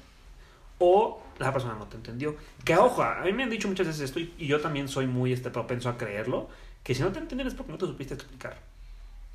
[0.80, 2.36] o la persona no te entendió.
[2.64, 5.08] Que ojo, a mí me han dicho muchas veces esto y y yo también soy
[5.08, 6.50] muy este, propenso a creerlo,
[6.84, 8.58] que si no te entienden es porque no te supiste explicar.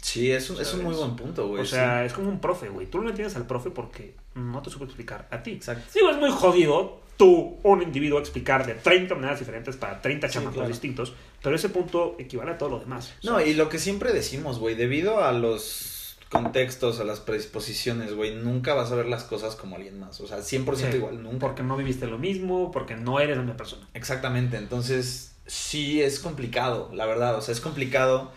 [0.00, 0.98] Sí, es un, es un muy ¿Sabes?
[1.06, 1.62] buen punto, güey.
[1.62, 2.86] o sea, es como un profe, güey.
[2.86, 5.52] Tú no entiendes al profe porque no te supo explicar a ti.
[5.52, 5.84] Exacto.
[5.94, 10.34] Digo, es muy jodido tú, un individuo, explicar de 30 maneras diferentes para 30 Sí,
[10.34, 10.68] chamacos claro.
[10.68, 13.12] distintos, pero ese punto equivale a todo lo demás.
[13.24, 13.48] No, ¿sabes?
[13.48, 18.74] y lo que siempre decimos, güey, debido a los contextos, a las predisposiciones, güey, nunca
[18.74, 20.20] vas a ver las cosas como alguien más.
[20.20, 21.38] O sea, 100% Sí, igual, nunca.
[21.40, 23.88] Porque no viviste lo mismo, porque no eres la misma persona.
[23.94, 28.30] Exactamente, entonces sí es complicado, la verdad, o sea, es complicado.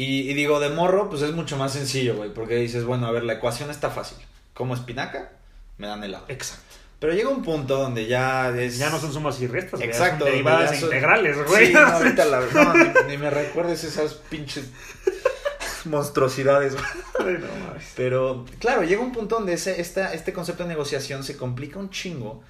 [0.00, 3.10] Y, y digo, de morro, pues es mucho más sencillo, güey, porque dices, bueno, a
[3.10, 4.18] ver, la ecuación está fácil.
[4.54, 5.32] Como espinaca,
[5.76, 6.24] me dan helado.
[6.28, 6.62] Exacto.
[7.00, 8.78] Pero llega un punto donde ya es...
[8.78, 11.66] Ya no son sumas y restas, Exacto, son derivadas son- integrales, güey.
[11.68, 14.66] Sí, no, ahorita la no, ni, ni me recuerdes esas pinches
[15.84, 17.38] monstruosidades, güey.
[17.38, 17.46] No.
[17.96, 21.90] Pero, claro, llega un punto donde ese, esta, este concepto de negociación se complica un
[21.90, 22.42] chingo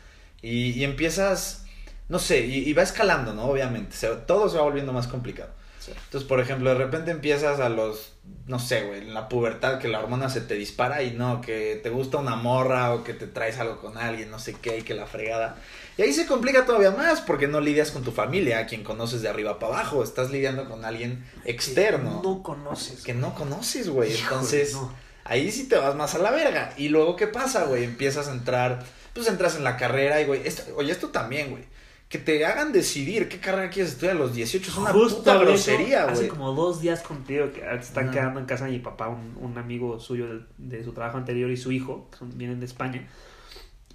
[0.43, 1.65] y, y empiezas,
[2.09, 3.45] no sé, y, y va escalando, ¿no?
[3.45, 5.51] Obviamente, todo se va volviendo más complicado.
[5.89, 6.01] Sí.
[6.05, 8.15] Entonces, por ejemplo, de repente empiezas a los,
[8.47, 11.81] no sé, güey, en la pubertad que la hormona se te dispara y no, que
[11.83, 14.83] te gusta una morra o que te traes algo con alguien, no sé qué, y
[14.83, 15.57] que la fregada.
[15.97, 19.21] Y ahí se complica todavía más porque no lidias con tu familia, a quien conoces
[19.23, 23.03] de arriba para abajo, estás lidiando con alguien externo No conoces.
[23.03, 24.13] que no conoces, güey.
[24.13, 24.95] Híjole, Entonces, no.
[25.25, 26.73] ahí sí te vas más a la verga.
[26.77, 27.85] Y luego, ¿qué pasa, güey?
[27.85, 31.65] Empiezas a entrar, pues entras en la carrera y, güey, esto, oye, esto también, güey.
[32.09, 35.37] Que te hagan decidir qué carrera quieres estudiar a los 18 es una Justo puta
[35.37, 36.29] grosería, eso Hace güey.
[36.31, 40.01] como dos días contigo que están quedando en casa de mi papá, un, un amigo
[40.01, 43.07] suyo del- de, su trabajo anterior y su hijo, que son- vienen de España.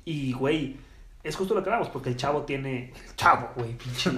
[0.05, 0.77] Y, güey,
[1.23, 2.93] es justo lo que hablamos, porque el chavo tiene.
[3.09, 4.11] el Chavo, güey, pinche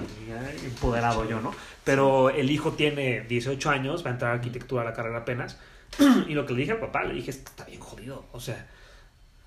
[0.64, 1.54] empoderado yo, ¿no?
[1.84, 5.58] Pero el hijo tiene 18 años, va a entrar a arquitectura a la carrera apenas.
[6.28, 8.26] Y lo que le dije al papá, le dije, está bien jodido.
[8.32, 8.66] O sea,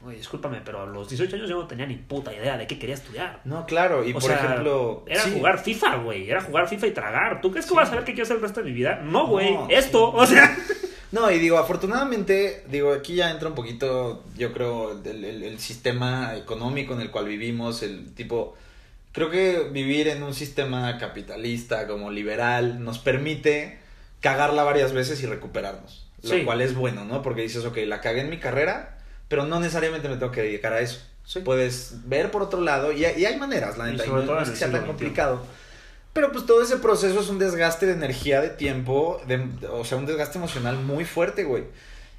[0.02, 2.80] güey, discúlpame, pero a los 18 años yo no tenía ni puta idea de qué
[2.80, 3.42] quería estudiar.
[3.46, 4.04] No, claro.
[4.06, 5.04] Y O por sea, ejemplo.
[5.08, 6.30] Era sí, jugar FIFA, güey.
[6.30, 7.42] Era jugar FIFA y tragar.
[7.42, 7.76] ¿Tú crees que Sí.
[7.76, 9.02] vas a saber qué quiero hacer el resto de mi vida?
[9.04, 9.54] No, güey.
[9.54, 10.18] No, Esto, sí.
[10.18, 10.58] o sea.
[11.12, 15.60] No, y digo, afortunadamente, digo, aquí ya entra un poquito, yo creo, el, el- el
[15.60, 18.56] sistema económico en el cual vivimos, el tipo,
[19.12, 23.80] creo que vivir en un sistema capitalista como liberal nos permite
[24.22, 27.24] cagarla varias veces y recuperarnos, lo cual es bueno, ¿no?
[27.24, 28.99] Porque dices, ok, la cagué en mi carrera,
[29.30, 31.00] pero no necesariamente me tengo que dedicar a eso.
[31.24, 31.40] Sí.
[31.40, 34.26] Puedes ver por otro lado, y, hay- y hay maneras, la neta, y sobre no,
[34.26, 35.42] todo no en es que sea tan complicado.
[36.12, 39.98] Pero pues todo ese proceso es un desgaste de energía, de tiempo, de, o sea,
[39.98, 41.64] un desgaste emocional muy fuerte, güey.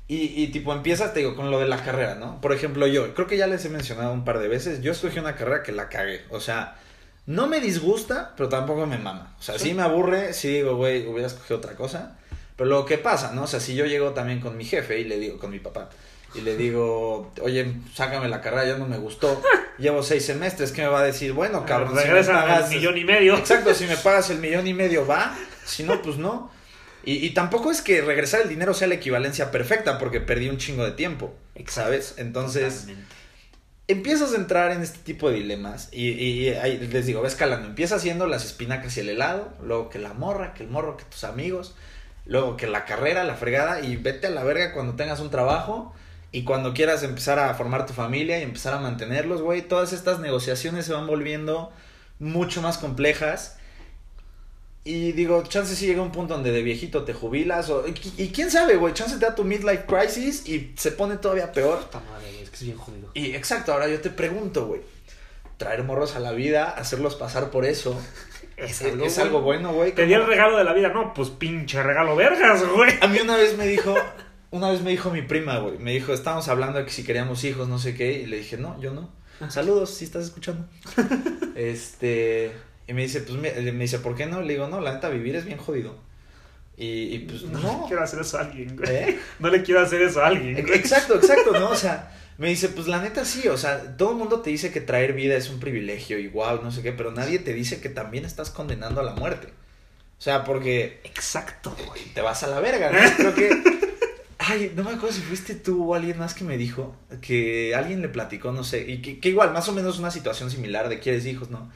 [0.06, 2.40] Y, y tipo empiezas, te digo, con lo de la carrera, ¿no?
[2.40, 5.18] Por ejemplo, yo, creo que ya les he mencionado un par de veces, yo escogí
[5.18, 6.22] una carrera que la cagué.
[6.30, 6.76] O sea,
[7.26, 9.34] no me disgusta, pero tampoco me mama.
[9.38, 9.74] O sea, sí, Sí.
[9.74, 12.16] me aburre, sí digo, güey, hubiera escogido otra cosa.
[12.56, 13.42] Pero lo que pasa, ¿no?
[13.44, 15.90] O sea, si yo llego también con mi jefe y le digo, con mi papá,
[16.34, 19.42] y le digo, oye, sácame la carrera, ya no me gustó,
[19.78, 21.32] llevo seis semestres, ¿qué me va a decir?
[21.32, 23.36] Bueno, cabrón, si me pagas- millón y medio.
[23.36, 26.50] Exacto, si me pagas el millón y medio va, si no, pues no.
[27.02, 30.58] Y, y tampoco es que regresar el dinero sea la equivalencia perfecta, porque perdí un
[30.58, 31.34] chingo de tiempo,
[31.66, 32.14] ¿sabes?
[32.18, 33.14] Entonces, Totalmente.
[33.88, 37.32] empiezas a entrar en este tipo de dilemas y, y- y ahí les digo, ves
[37.32, 40.96] escalando, empieza haciendo las espinacas y el helado, luego que la morra, que el morro,
[40.96, 41.74] que tus amigos,
[42.26, 45.94] luego que la carrera, la fregada y vete a la verga cuando tengas un trabajo
[46.32, 50.20] y cuando quieras empezar a formar tu familia y empezar a mantenerlos, güey, todas estas
[50.20, 51.72] negociaciones se van volviendo
[52.18, 53.56] mucho más complejas.
[54.82, 58.28] Y digo, chance si llega un punto donde de viejito te jubilas o y, y
[58.30, 61.80] quién sabe, güey, chance te da tu midlife crisis y se pone todavía peor.
[61.80, 63.10] Puta madre, güey, es que es bien jodido.
[63.12, 64.80] Y exacto, ahora yo te pregunto, güey.
[65.58, 68.00] Traer morros a la vida, hacerlos pasar por eso.
[68.56, 69.26] Es algo, es güey.
[69.26, 69.92] algo bueno, güey.
[69.94, 70.90] Te di el regalo de la vida.
[70.90, 72.92] No, pues pinche regalo vergas, güey.
[73.00, 73.94] A mí una vez me dijo,
[74.50, 75.78] una vez me dijo mi prima, güey.
[75.78, 78.12] Me dijo, estábamos hablando de que si queríamos hijos, no sé qué.
[78.20, 79.10] Y le dije, no, yo no.
[79.48, 80.66] Saludos, si estás escuchando.
[81.54, 82.52] este.
[82.86, 84.42] Y me dice, pues, me, me dice, ¿por qué no?
[84.42, 85.96] Le digo, no, la neta, vivir es bien jodido.
[86.76, 87.80] Y, y pues, No, no.
[87.82, 88.90] le quiero hacer eso a alguien, güey.
[88.90, 89.18] ¿Eh?
[89.38, 90.78] No le quiero hacer eso a alguien, güey.
[90.78, 91.70] Exacto, exacto, ¿no?
[91.70, 94.72] O sea, me dice, pues la neta sí, o sea, todo el mundo te dice
[94.72, 97.80] que traer vida es un privilegio y wow, no sé qué, pero nadie te dice
[97.80, 99.48] que también estás condenando a la muerte.
[100.18, 102.02] O sea, porque Exacto, güey.
[102.14, 102.98] te vas a la verga, ¿no?
[103.16, 103.79] Creo que...
[104.42, 108.00] Ay, no me acuerdo si fuiste tú o alguien más que me dijo que alguien
[108.00, 110.98] le platicó, no sé, y que, que igual, más o menos una situación similar de
[110.98, 111.70] quieres hijos, ¿no?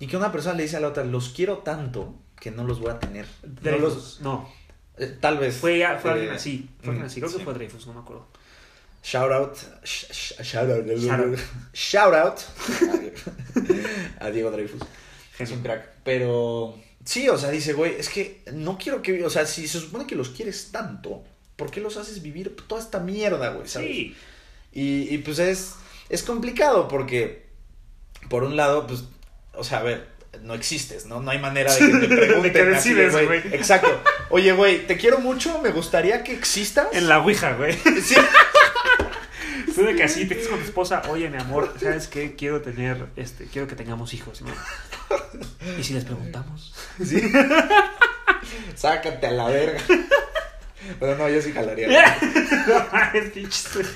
[0.00, 2.80] Y que una persona le dice a la otra, los quiero tanto que no los
[2.80, 3.26] voy a tener.
[3.62, 4.48] No los, no.
[4.96, 5.56] eh, tal vez.
[5.56, 6.70] Fue, fue eh, alguien así.
[6.78, 7.20] Fue alguien mm, así.
[7.20, 7.38] Creo sí.
[7.38, 8.26] que fue Dreyfus, no me acuerdo.
[9.02, 9.54] Shout out.
[9.84, 10.86] sh- sh- Shout out.
[10.98, 11.38] Shout out.
[11.74, 12.38] Shout out.
[14.20, 14.80] A Diego Dreyfus.
[15.38, 15.88] Es un crack.
[16.04, 19.24] Pero sí, o sea, dice, güey, es que no quiero que.
[19.24, 21.24] O sea, si se supone que los quieres tanto,
[21.58, 23.68] ¿por qué los haces vivir toda esta mierda, güey?
[23.68, 23.88] ¿sabes?
[23.88, 24.16] Sí.
[24.72, 25.74] Y, y, pues es,
[26.08, 27.46] es complicado porque,
[28.30, 29.04] por un lado, pues,
[29.54, 30.06] o sea, a ver,
[30.42, 31.20] no existes, ¿no?
[31.20, 32.42] No hay manera de que te pregunten.
[32.42, 33.38] De que así de, decides, güey.
[33.54, 34.00] Exacto.
[34.30, 36.86] Oye, güey, te quiero mucho, me gustaría que existas.
[36.92, 37.74] En la Ouija, güey.
[38.02, 38.14] Sí.
[39.74, 42.34] Tú de que así te dices con tu esposa, oye, mi amor, ¿sabes qué?
[42.36, 44.50] Quiero tener, este, quiero que tengamos hijos, ¿no?
[45.78, 46.74] Y si les preguntamos.
[47.04, 47.20] sí.
[48.76, 49.80] Sácate a la verga.
[51.00, 51.88] Pero no, yo sí jalaría.
[53.14, 53.94] es pinches.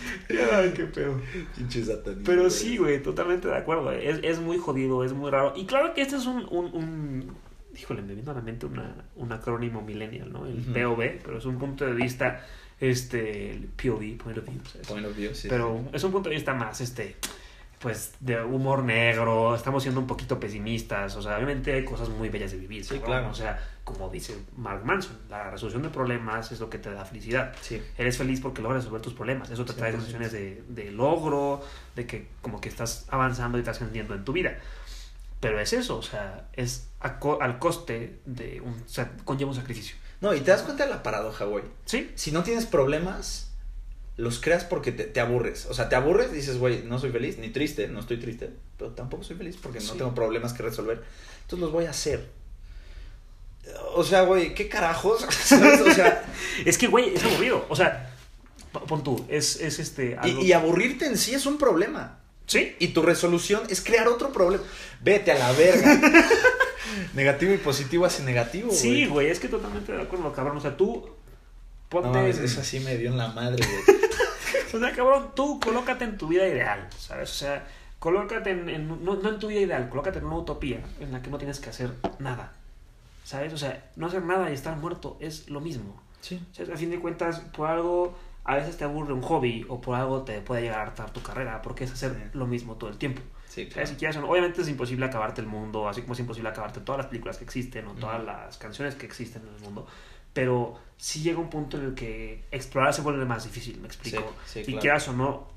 [0.53, 1.21] Ay, qué pedo.
[1.57, 1.85] Pinche.
[2.25, 3.85] Pero sí, güey, totalmente de acuerdo.
[3.85, 4.07] güey.
[4.07, 5.53] Es, es muy jodido, es muy raro.
[5.57, 6.47] Y claro que este es un.
[6.51, 7.37] un, un
[7.79, 10.47] híjole, me vino a la mente una, un acrónimo millennial, ¿no?
[10.47, 10.57] El.
[10.57, 12.45] POV, pero es un punto de vista.
[12.81, 13.53] Este.
[13.53, 14.61] El POV, point of view.
[14.65, 14.87] ¿sabes?
[14.89, 15.49] Point of view, sí.
[15.49, 17.17] pero es un punto de vista más, este.
[17.83, 22.29] Pues de humor negro, estamos siendo un poquito pesimistas, o sea, obviamente hay cosas muy
[22.29, 23.29] bellas de vivir, Sí, claro.
[23.29, 27.05] O sea, como dice Mark Manson, la resolución de problemas es lo que te da
[27.05, 27.83] felicidad Sí.
[27.99, 29.51] eres feliz porque logras resolver tus problemas.
[29.51, 29.95] Eso te trae 100%.
[29.97, 31.61] sensaciones de, de logro,
[31.97, 34.59] de que como que estás avanzando y estás ascendiendo en tu vida.
[35.41, 38.75] Pero es eso, o sea, es a co- al coste de un...
[38.75, 39.97] O sea, conlleva un sacrificio.
[40.21, 41.65] No, y te das cuenta de la paradoja, güey.
[41.85, 42.13] ¿Sí?
[42.15, 43.52] Si no tienes problemas,
[44.17, 45.67] los creas porque te, te aburres.
[45.67, 48.51] O sea, te aburres y dices, güey, no soy feliz, ni triste, no estoy triste,
[48.79, 51.03] pero tampoco soy feliz porque no tengo problemas que resolver.
[51.43, 52.29] Entonces los voy a hacer.
[53.95, 55.27] O sea, güey, ¿qué carajos?
[55.31, 55.81] ¿Sabes?
[55.87, 56.25] O sea,
[56.65, 57.65] Es que, güey, es aburrido.
[57.69, 58.15] O sea,
[58.73, 60.19] pon tú, es, es este...
[60.25, 62.19] y aburrirte en sí es un problema.
[62.47, 62.75] ¿Sí?
[62.81, 64.65] Y tu resolución es crear otro problema.
[65.01, 66.01] Vete a la verga.
[67.15, 68.79] negativo y positivo hace negativo, güey.
[68.79, 70.57] Sí, güey, es que totalmente de acuerdo, cabrón.
[70.57, 71.09] O sea, tú...
[71.93, 72.09] Ponte...
[72.09, 73.99] No, eso así me dio en la madre, güey.
[74.75, 77.31] O sea, cabrón, tú colócate en tu vida ideal, ¿sabes?
[77.31, 77.67] O sea,
[77.99, 81.21] colócate en, en- no, no en tu vida ideal, colócate en una utopía en la
[81.21, 82.55] que no tienes que hacer nada,
[83.23, 83.53] ¿sabes?
[83.53, 86.01] O sea, no hacer nada y estar muerto es lo mismo.
[86.23, 86.43] Sí.
[86.53, 89.81] O sea, a fin de cuentas, por algo a veces te aburre un hobby o
[89.83, 92.31] por algo te puede llegar a hartar tu carrera, porque es hacer Sí.
[92.39, 93.21] lo mismo todo el tiempo.
[93.49, 93.87] Sí, claro.
[93.87, 97.07] Si quieres obviamente es imposible acabarte el mundo, así como es imposible acabarte todas las
[97.09, 99.87] películas que existen o todas las canciones que existen en el mundo.
[100.33, 104.35] Pero sí llega un punto en el que explorar se vuelve más difícil, me explico.
[104.47, 104.81] Sí, sí, y claro.
[104.81, 105.49] quieras o no,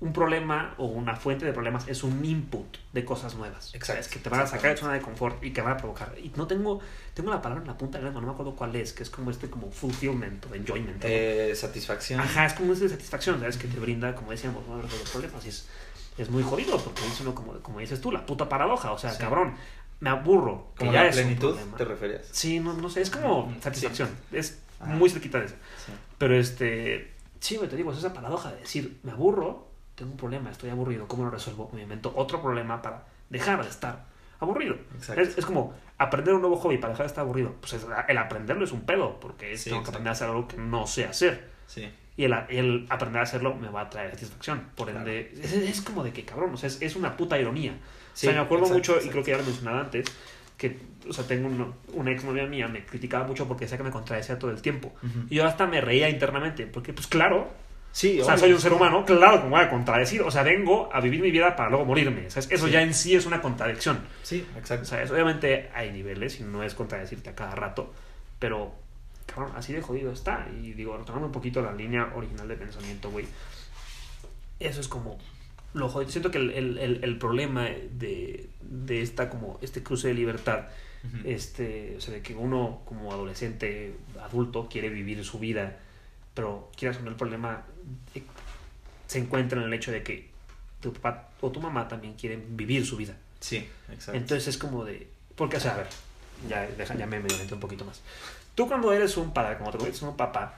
[0.00, 3.68] un problema o una fuente de problemas es un input de cosas nuevas.
[3.74, 4.08] Exacto, ¿sabes?
[4.08, 6.14] Que te van a sacar de zona de confort y que van a provocar.
[6.22, 6.80] Y no tengo,
[7.14, 9.02] tengo la palabra en la punta de la lengua, no me acuerdo cuál es, que
[9.02, 11.02] es como este como fulfillment o enjoyment.
[11.06, 12.20] Eh, satisfacción.
[12.20, 13.56] Ajá, es como esa satisfacción, ¿sabes?
[13.56, 14.76] Que te brinda, como decíamos, ¿no?
[14.76, 15.42] los problemas.
[15.46, 15.66] Y es,
[16.18, 18.92] es muy jodido, porque es uno, como, como dices tú, la puta paradoja.
[18.92, 19.18] O sea, Sí.
[19.18, 19.54] cabrón,
[20.00, 20.72] me aburro.
[20.76, 21.56] Como la plenitud.
[21.78, 22.26] ¿te referías?
[22.32, 24.10] Sí, no, no sé, es como Mm, satisfacción.
[24.30, 24.92] Es Ajá.
[24.94, 25.54] muy cerquita de eso.
[25.84, 25.92] Sí.
[26.18, 30.16] Pero este, sí, güey, te digo, es esa paradoja de decir, me aburro, tengo un
[30.16, 31.70] problema, estoy aburrido, ¿cómo lo resuelvo?
[31.72, 34.04] Me invento otro problema para dejar de estar
[34.40, 34.76] aburrido.
[35.16, 37.54] Es, es como aprender un nuevo hobby para dejar de estar aburrido.
[37.60, 40.28] Pues es- el aprenderlo es un pedo, porque es, Sí, tengo que aprender a hacer
[40.28, 41.48] algo que no sé hacer.
[41.66, 41.88] Sí.
[42.18, 44.68] Y el, el aprender a hacerlo me va a traer satisfacción.
[44.74, 45.00] Por Claro.
[45.00, 47.72] ende, es, es como de que cabrón, o sea, es, es una puta ironía.
[48.14, 49.12] Sí, o sea, me acuerdo exacto, mucho, y exacto.
[49.12, 50.06] creo que ya lo mencionaba antes,
[50.56, 53.84] que, o sea, tengo una, una ex novia mía, me criticaba mucho porque decía que
[53.84, 54.94] me contradecía todo el tiempo.
[55.02, 55.26] Ujú.
[55.30, 57.50] Y yo hasta me reía internamente, porque pues claro,
[57.92, 58.40] Sí, o sea, obvio.
[58.42, 60.20] soy un ser humano, claro que me voy a contradecir.
[60.20, 62.28] O sea, vengo a vivir mi vida para luego morirme.
[62.28, 62.50] ¿sabes?
[62.50, 62.72] Eso Sí.
[62.72, 64.00] ya en sí es una contradicción.
[64.22, 64.84] Sí, exacto.
[64.84, 65.10] ¿sabes?
[65.10, 67.94] Obviamente hay niveles y no es contradecirte a cada rato,
[68.38, 68.74] pero
[69.24, 70.46] cabrón, así de jodido está.
[70.62, 73.24] Y digo, retomando un poquito la línea original de pensamiento, güey.
[74.60, 75.18] Eso es como
[75.76, 76.10] lo jodido.
[76.10, 80.66] Siento que el, el- el- el problema de, de esta como este cruce de libertad,
[81.24, 85.78] este, o sea, de que uno como adolescente, adulto, quiere vivir su vida,
[86.34, 87.64] pero quieras o no, el problema
[88.14, 88.22] eh,
[89.06, 90.28] se encuentra en el hecho de que
[90.80, 93.16] tu papá o tu mamá también quieren vivir su vida.
[93.38, 94.14] Sí, exacto.
[94.18, 95.06] Entonces es como de.
[95.36, 95.86] Porque, o sea, a ver,
[96.48, 98.00] ya, deja, ya me medio un poquito más.
[98.56, 100.56] Tú, cuando eres un padre, como te eres un papá,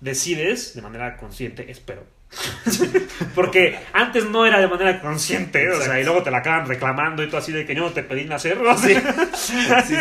[0.00, 2.04] decides de manera consciente, espero.
[3.34, 7.22] Porque antes no era de manera consciente, o sea, y luego te la acaban reclamando
[7.22, 9.94] y tú así de que yo no te pedí nacer, o sea, sí,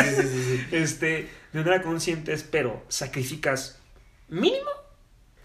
[0.72, 3.80] este, de manera consciente, espero, sacrificas
[4.30, 4.70] mínimo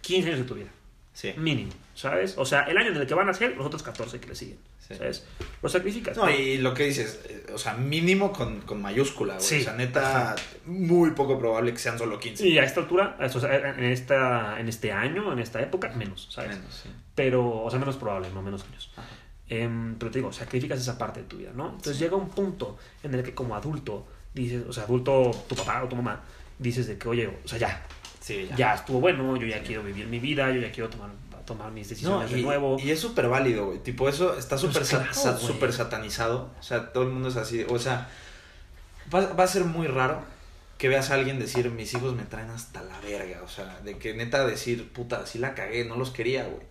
[0.00, 0.68] 15 años de tu vida.
[1.12, 1.34] Sí.
[1.36, 2.34] Mínimo, ¿sabes?
[2.38, 4.34] O sea, el año en el que van a ser los otros 14 que le
[4.36, 4.94] siguen, Sí.
[4.94, 5.26] ¿sabes?
[5.60, 6.16] Lo sacrificas.
[6.16, 9.44] No, y lo que dices, eh, o sea, mínimo con, con mayúscula, güey.
[9.44, 9.60] Sí.
[9.62, 12.46] O sea, neta, muy poco probable que sean solo 15.
[12.46, 16.28] Y a esta altura, o sea, en, esta, en este año, en esta época, menos,
[16.30, 16.56] ¿sabes?
[16.56, 16.88] Menos, sí.
[17.16, 18.92] Pero, o sea, menos probable, no menos años.
[18.96, 19.08] Ajá.
[19.48, 21.70] Em, pero te digo, sacrificas esa parte de tu vida, ¿no?
[21.70, 25.82] Entonces llega un punto en el que como adulto, dices, o sea, adulto, tu papá
[25.82, 26.22] o tu mamá,
[26.58, 27.86] dices de que, oye, o sea, ya,
[28.28, 28.56] Sí, ya.
[28.56, 31.10] ya estuvo bueno, yo ya quiero vivir mi vida, yo ya quiero tomar,
[31.46, 32.76] tomar mis No, decisiones y, de nuevo.
[32.78, 33.78] y es súper válido, güey.
[33.78, 36.50] Tipo, eso está súper Pues claro, súper satanizado.
[36.60, 37.64] O sea, todo el mundo es así.
[37.68, 38.08] O sea,
[39.14, 40.22] va, va a ser muy raro
[40.76, 43.42] que veas a alguien decir, mis hijos me traen hasta la verga.
[43.42, 46.62] O sea, de que neta decir, puta, sí la cagué, no los quería, güey.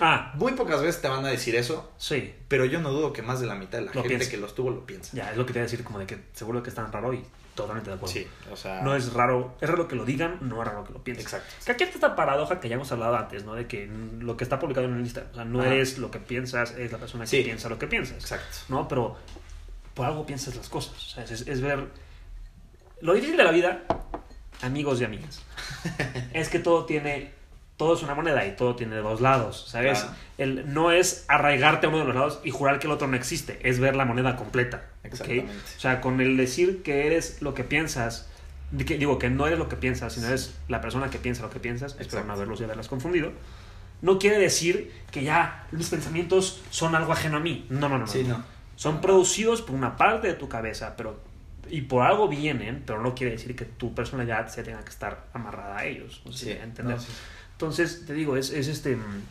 [0.00, 3.22] Ah, Muy pocas veces te van a decir eso, sí, pero yo no dudo que
[3.22, 4.30] más de la mitad de la Lo gente piensa.
[4.32, 5.16] que los tuvo lo piensa.
[5.16, 6.90] ya, es lo que te iba a decir, como de que seguro que es tan
[6.90, 7.22] raro y
[7.54, 8.12] totalmente de acuerdo.
[8.12, 8.82] Sí, o sea.
[8.82, 11.24] No es raro, es raro que lo digan, no es raro que lo piensen.
[11.24, 11.52] Exacto.
[11.64, 13.54] Que aquí está esta paradoja que ya hemos hablado antes, ¿no?
[13.54, 13.86] De que
[14.18, 15.74] lo que está publicado en el Instagram, o sea, no Ajá.
[15.74, 17.42] eres lo que piensas, es la persona que Sí.
[17.42, 18.16] piensa lo que piensas.
[18.18, 18.56] Exacto.
[18.68, 18.88] ¿no?
[18.88, 19.16] Pero
[19.94, 20.94] por algo piensas las cosas.
[20.96, 21.86] O sea, es, es ver.
[23.00, 23.82] Lo difícil de la vida,
[24.62, 25.42] amigos y amigas,
[26.32, 27.32] es que todo tiene.
[27.76, 29.98] Todo es una moneda y todo tiene dos lados, ¿sabes?
[30.00, 30.14] Claro.
[30.38, 33.16] El, no es arraigarte a uno de los lados y jurar que el otro no
[33.16, 34.84] existe, es ver la moneda completa.
[35.02, 35.52] Exactamente.
[35.76, 38.28] O sea, con el decir que eres lo que piensas,
[38.86, 41.50] que- digo que no eres lo que piensas, sino eres la persona que piensa lo
[41.50, 43.32] que piensas, espero no haberlos y haberlas confundido,
[44.02, 47.66] no quiere decir que ya mis pensamientos son algo ajeno a mí.
[47.70, 47.98] No, no, no.
[48.00, 48.06] no.
[48.06, 48.42] Sí, no.
[48.76, 51.18] Son producidos por una parte de tu cabeza, pero
[51.70, 55.24] y por algo vienen, pero no quiere decir que tu personalidad se tenga que estar
[55.32, 56.22] amarrada a ellos.
[56.24, 56.96] No sé si Sí, a entender.
[56.96, 57.08] no, sí.
[57.64, 58.96] Entonces, te digo, es, es este.
[58.96, 59.22] mm,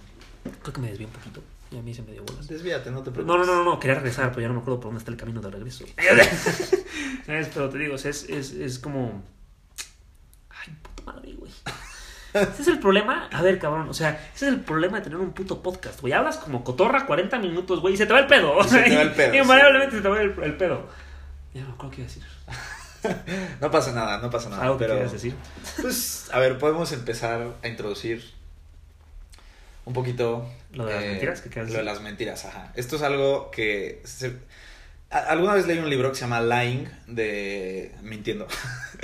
[0.62, 1.42] Creo que me desvié un poquito.
[1.72, 2.48] Y a mí se me dio bolas.
[2.48, 3.26] Desvíate, no te preocupes.
[3.26, 5.18] No, no, no, no, quería regresar, pero ya no me acuerdo por dónde está el
[5.18, 5.86] camino de regreso.
[7.26, 7.50] ¿Sabes?
[7.54, 9.24] Pero te digo, es, es, es como.
[10.50, 11.52] Ay, puta madre, güey.
[12.34, 13.28] Ese es el problema.
[13.32, 16.14] A ver, cabrón, o sea, ese es el problema de tener un puto podcast, güey.
[16.14, 18.56] Hablas como cotorra 40 minutos, güey, y se te va el pedo.
[18.58, 20.88] O Se sea, te va el pedo, y- Invariablemente se te va el, el pedo.
[21.54, 22.24] Ya no me acuerdo qué iba a decir.
[23.62, 24.64] No pasa nada, no pasa nada.
[24.64, 25.36] Algo que pero, quieras decir.
[25.82, 28.24] Pues, a ver, podemos empezar a introducir
[29.86, 30.50] un poquito...
[30.74, 32.72] Lo de las mentiras, ¿qué quieres Lo de las mentiras, ajá.
[32.76, 34.02] Esto es algo que...
[34.06, 34.38] se-
[35.10, 37.94] Alguna vez leí un libro que se llama Lying de...
[38.02, 38.48] Mintiendo.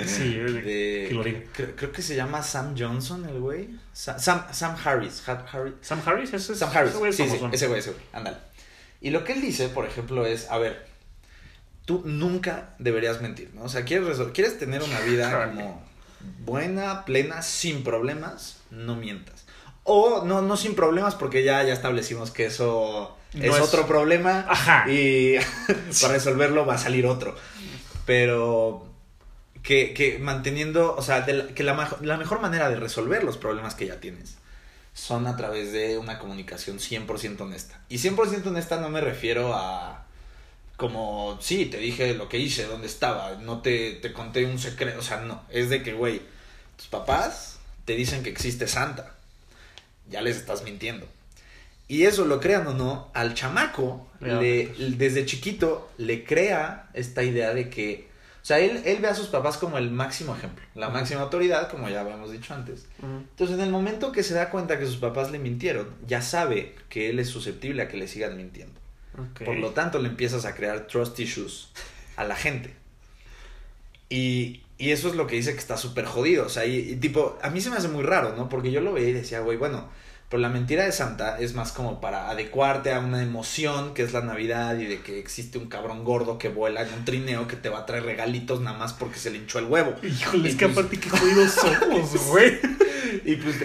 [0.06, 1.40] Sí, De, que lo diga.
[1.52, 3.68] Creo, creo que se llama Sam Johnson, el güey.
[3.92, 5.22] Sa- Sam, Sam Harris.
[5.28, 5.44] Ha-
[5.82, 6.58] Sam Harris, ese es.
[6.58, 6.90] Sam Harris.
[6.92, 8.02] ese güey es sí, ese güey, ese güey.
[8.14, 8.38] Ándale.
[9.02, 10.86] Y lo que él dice, por ejemplo, es, a ver,
[11.90, 13.64] tú nunca deberías mentir, ¿no?
[13.64, 15.82] O sea, quieres, quieres tener una vida como
[16.44, 19.44] buena, plena, sin problemas, no mientas.
[19.82, 23.88] O no, no sin problemas porque ya, ya establecimos que eso No es, es- otro
[23.88, 24.84] problema Ajá.
[24.88, 25.34] y
[26.00, 27.34] para resolverlo va a salir otro.
[28.06, 28.86] Pero
[29.64, 33.36] que, que manteniendo, o sea, de la- que la, la mejor manera de resolver los
[33.36, 34.36] problemas que ya tienes
[34.92, 37.80] son a través de una comunicación 100% honesta.
[37.88, 40.06] Y 100% honesta no me refiero a
[40.80, 45.00] como, sí, te dije lo que hice, dónde estaba, no te, te conté un secreto,
[45.00, 46.22] o sea, no, es de que, güey,
[46.78, 49.14] tus papás te dicen que existe Santa,
[50.08, 51.06] ya les estás mintiendo.
[51.86, 57.52] Y eso, lo crean o no, al chamaco, le, desde chiquito, le crea esta idea
[57.52, 58.08] de que,
[58.42, 61.70] o sea, él, él ve a sus papás como el máximo ejemplo, la máxima autoridad,
[61.70, 62.86] como ya habíamos dicho antes.
[63.02, 66.74] Entonces, en el momento que se da cuenta que sus papás le mintieron, ya sabe
[66.88, 68.79] que él es susceptible a que le sigan mintiendo.
[69.44, 71.70] Por lo tanto, le empiezas a crear trust issues
[72.16, 72.74] a la gente.
[74.08, 76.46] Y, y eso es lo que dice que está súper jodido.
[76.46, 78.48] O sea, y, y tipo, a mí se me hace muy raro, ¿no?
[78.48, 79.88] Porque yo lo veía y decía, güey, bueno,
[80.28, 84.12] pero la mentira de Santa es más como para adecuarte a una emoción que es
[84.12, 87.56] la Navidad y de que existe un cabrón gordo que vuela en un trineo que
[87.56, 89.94] te va a traer regalitos nada más porque se le hinchó el huevo.
[90.02, 92.58] Híjole, Y es que pues- aparte qué jodidos somos, güey.
[93.24, 93.56] Y pues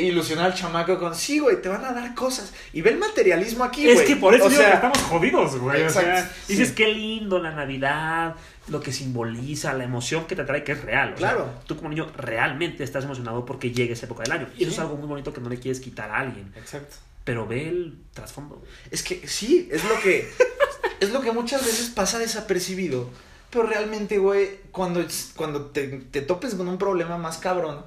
[0.00, 2.52] ilusionar al chamaco con, sí, güey, te van a dar cosas.
[2.72, 4.06] Y ve el materialismo aquí, Es güey.
[4.06, 5.82] que por eso o digo sea, que estamos jodidos, güey.
[5.82, 6.52] O sea, Exacto, sí.
[6.54, 8.36] dices qué lindo la Navidad,
[8.68, 11.14] lo que simboliza, la emoción que te trae, que es real.
[11.14, 11.50] O sea, Claro.
[11.66, 14.48] tú como niño realmente estás emocionado porque llegue esa época del año.
[14.56, 16.52] Y eso es algo muy bonito que no le quieres quitar a alguien.
[16.56, 16.96] Exacto.
[17.24, 18.62] Pero ve el trasfondo.
[18.90, 20.28] Es que sí, es lo que
[21.00, 23.10] es lo que muchas veces pasa desapercibido.
[23.50, 25.02] Pero realmente, güey, cuando,
[25.34, 27.82] cuando te, te topes con un problema más cabrón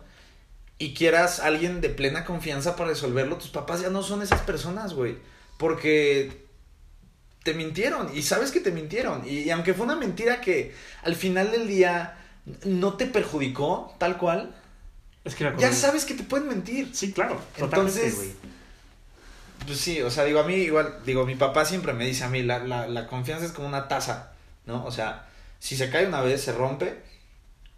[0.82, 4.96] y quieras alguien de plena confianza para resolverlo, tus papás ya no son esas personas,
[4.96, 5.16] güey.
[5.60, 6.48] Porque
[7.44, 9.22] te mintieron y sabes que te mintieron.
[9.24, 12.18] Y, y aunque fue una mentira que al final del día
[12.64, 14.56] no te perjudicó tal cual,
[15.24, 16.90] Es que ya sabes que te pueden mentir.
[16.96, 17.40] Sí, claro.
[17.56, 18.32] Totalmente, Entonces, güey.
[19.68, 22.30] Pues sí, o sea, digo, a mí igual, digo, mi papá siempre me dice a
[22.30, 24.32] mí, la, la, la confianza es como una taza,
[24.66, 24.84] ¿no?
[24.84, 25.28] O sea,
[25.60, 27.11] si se cae una vez, se rompe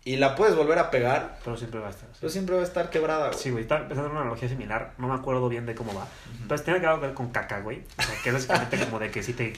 [0.05, 2.09] y la puedes volver a pegar, Pero siempre va a estar.
[2.19, 3.39] pero siempre va a estar quebrada, güey.
[3.39, 4.93] Sí, güey, está empezando una analogía similar.
[4.97, 6.07] No me acuerdo bien de cómo va.
[6.47, 7.83] Pero tiene que ver con caca, güey.
[7.97, 9.53] O sea, que es básicamente como de que si te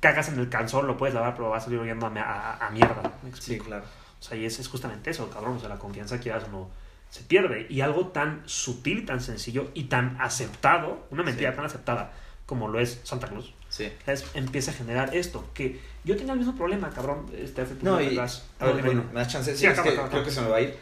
[0.00, 2.70] cagas en el calzón, lo puedes lavar, pero va a salir oliendo a, a- a
[2.70, 3.12] mierda.
[3.22, 3.84] ¿Me Sí, claro.
[4.18, 5.56] O sea, y es, es justamente eso, cabrón.
[5.56, 6.70] O sea, la confianza, quieras o no,
[7.10, 7.66] se pierde.
[7.68, 11.56] Y algo tan sutil, tan sencillo y tan aceptado, una mentira Sí.
[11.56, 12.12] tan aceptada
[12.46, 13.92] como lo es Santa Cruz, Sí.
[14.34, 15.44] empieza a generar esto.
[15.52, 17.26] Que yo tenía el mismo problema, cabrón.
[17.36, 18.44] Este, hace No, y, atrás.
[18.58, 20.30] a ver, No, bueno, me das chance, sí, Sí, es acaba, que acaba, creo que
[20.30, 20.74] se me va a ir.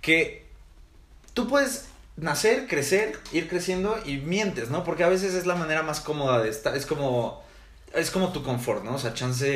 [0.00, 0.44] Que
[1.34, 4.84] tú puedes nacer, crecer, ir creciendo y mientes, ¿no?
[4.84, 7.42] Porque a veces es la manera más cómoda de estar, es como,
[7.94, 8.94] es como tu confort, ¿no?
[8.94, 9.46] O sea, chance,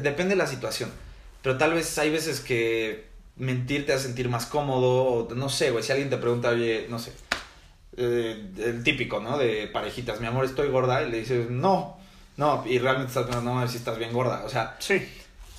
[0.00, 0.90] depende de la situación.
[1.42, 5.70] Pero tal vez hay veces que mentir te hace sentir más cómodo, o no sé,
[5.70, 7.12] güey, si alguien te pregunta, oye, no sé,
[7.96, 9.38] eh, el típico, ¿no?
[9.38, 11.98] De parejitas, mi amor, estoy gorda, y le dices, no,
[12.36, 15.02] no, y realmente estás pensando, no, si estás bien gorda, o sea, Sí.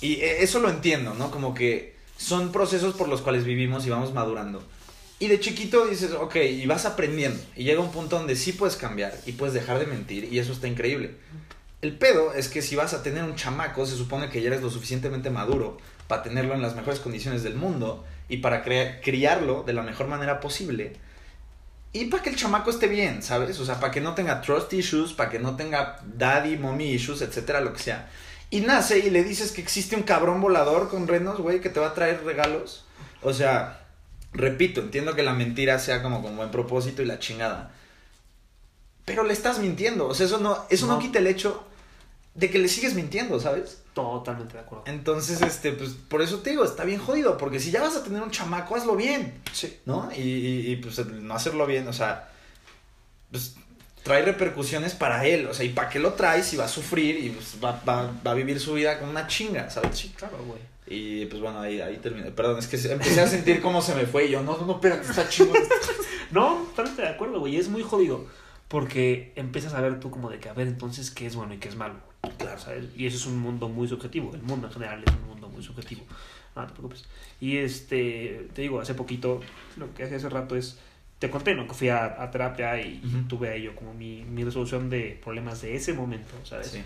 [0.00, 1.30] y eh, eso lo entiendo, ¿no?
[1.30, 4.62] Como que son procesos por los cuales vivimos y vamos madurando.
[5.18, 7.40] Y de chiquito dices, ok, y vas aprendiendo.
[7.56, 10.52] Y llega un punto donde sí puedes cambiar y puedes dejar de mentir y eso
[10.52, 11.14] está increíble.
[11.82, 14.62] El pedo es que si vas a tener un chamaco, se supone que ya eres
[14.62, 19.72] lo suficientemente maduro para tenerlo en las mejores condiciones del mundo y para criarlo de
[19.72, 20.94] la mejor manera posible.
[21.94, 23.58] Y para que el chamaco esté bien, ¿sabes?
[23.60, 27.22] O sea, para que no tenga trust issues, para que no tenga daddy, mommy issues,
[27.22, 28.10] etcétera, lo que sea.
[28.50, 31.78] Y nace y le dices que existe un cabrón volador con renos, güey, que te
[31.78, 32.84] va a traer regalos.
[33.22, 33.86] O sea,
[34.32, 37.70] repito, entiendo que la mentira sea como con buen propósito y la chingada.
[39.04, 40.08] Pero le estás mintiendo.
[40.08, 40.98] O sea, eso no, eso no, No.
[40.98, 41.64] quita el hecho
[42.34, 43.82] de que le sigues mintiendo, ¿sabes?
[43.94, 44.84] Totalmente de acuerdo.
[44.86, 47.38] Entonces, este, pues, por eso te digo, está bien jodido.
[47.38, 49.40] Porque si ya vas a tener un chamaco, hazlo bien.
[49.52, 49.78] Sí.
[49.86, 50.10] ¿no?
[50.16, 52.28] Y, y, y, pues no hacerlo bien, o sea,
[53.30, 53.54] pues
[54.02, 56.52] trae repercusiones para él, o sea, ¿y para qué lo traes?
[56.52, 59.26] Y va a sufrir y pues, va, va, va a vivir su vida con una
[59.26, 59.96] chinga, ¿sabes?
[59.96, 60.60] Sí, claro, güey.
[60.86, 62.30] Y pues bueno, ahí, ahí terminé.
[62.30, 65.08] Perdón, es que empecé a sentir cómo se me fue y yo, no, no, espérate,
[65.08, 65.56] está chingón.
[66.30, 67.56] No, totalmente de acuerdo, güey.
[67.58, 68.26] Es muy jodido.
[68.66, 71.58] Porque empiezas a ver tú como de que, a ver, entonces, ¿qué es bueno y
[71.58, 71.94] qué es malo?
[72.38, 72.58] Claro.
[72.58, 72.86] ¿sabes?
[72.96, 74.34] Y eso es un mundo muy subjetivo.
[74.34, 76.02] El mundo en general es un mundo muy subjetivo.
[76.56, 77.04] No te preocupes.
[77.40, 79.40] Y este, te digo, hace poquito,
[79.76, 80.78] lo que hace hace rato es,
[81.18, 81.66] te conté, ¿no?
[81.66, 83.28] Que fui a, a terapia y Ujú.
[83.28, 86.68] tuve ahí yo como mi, mi resolución de problemas de ese momento, ¿sabes?
[86.68, 86.82] Sí.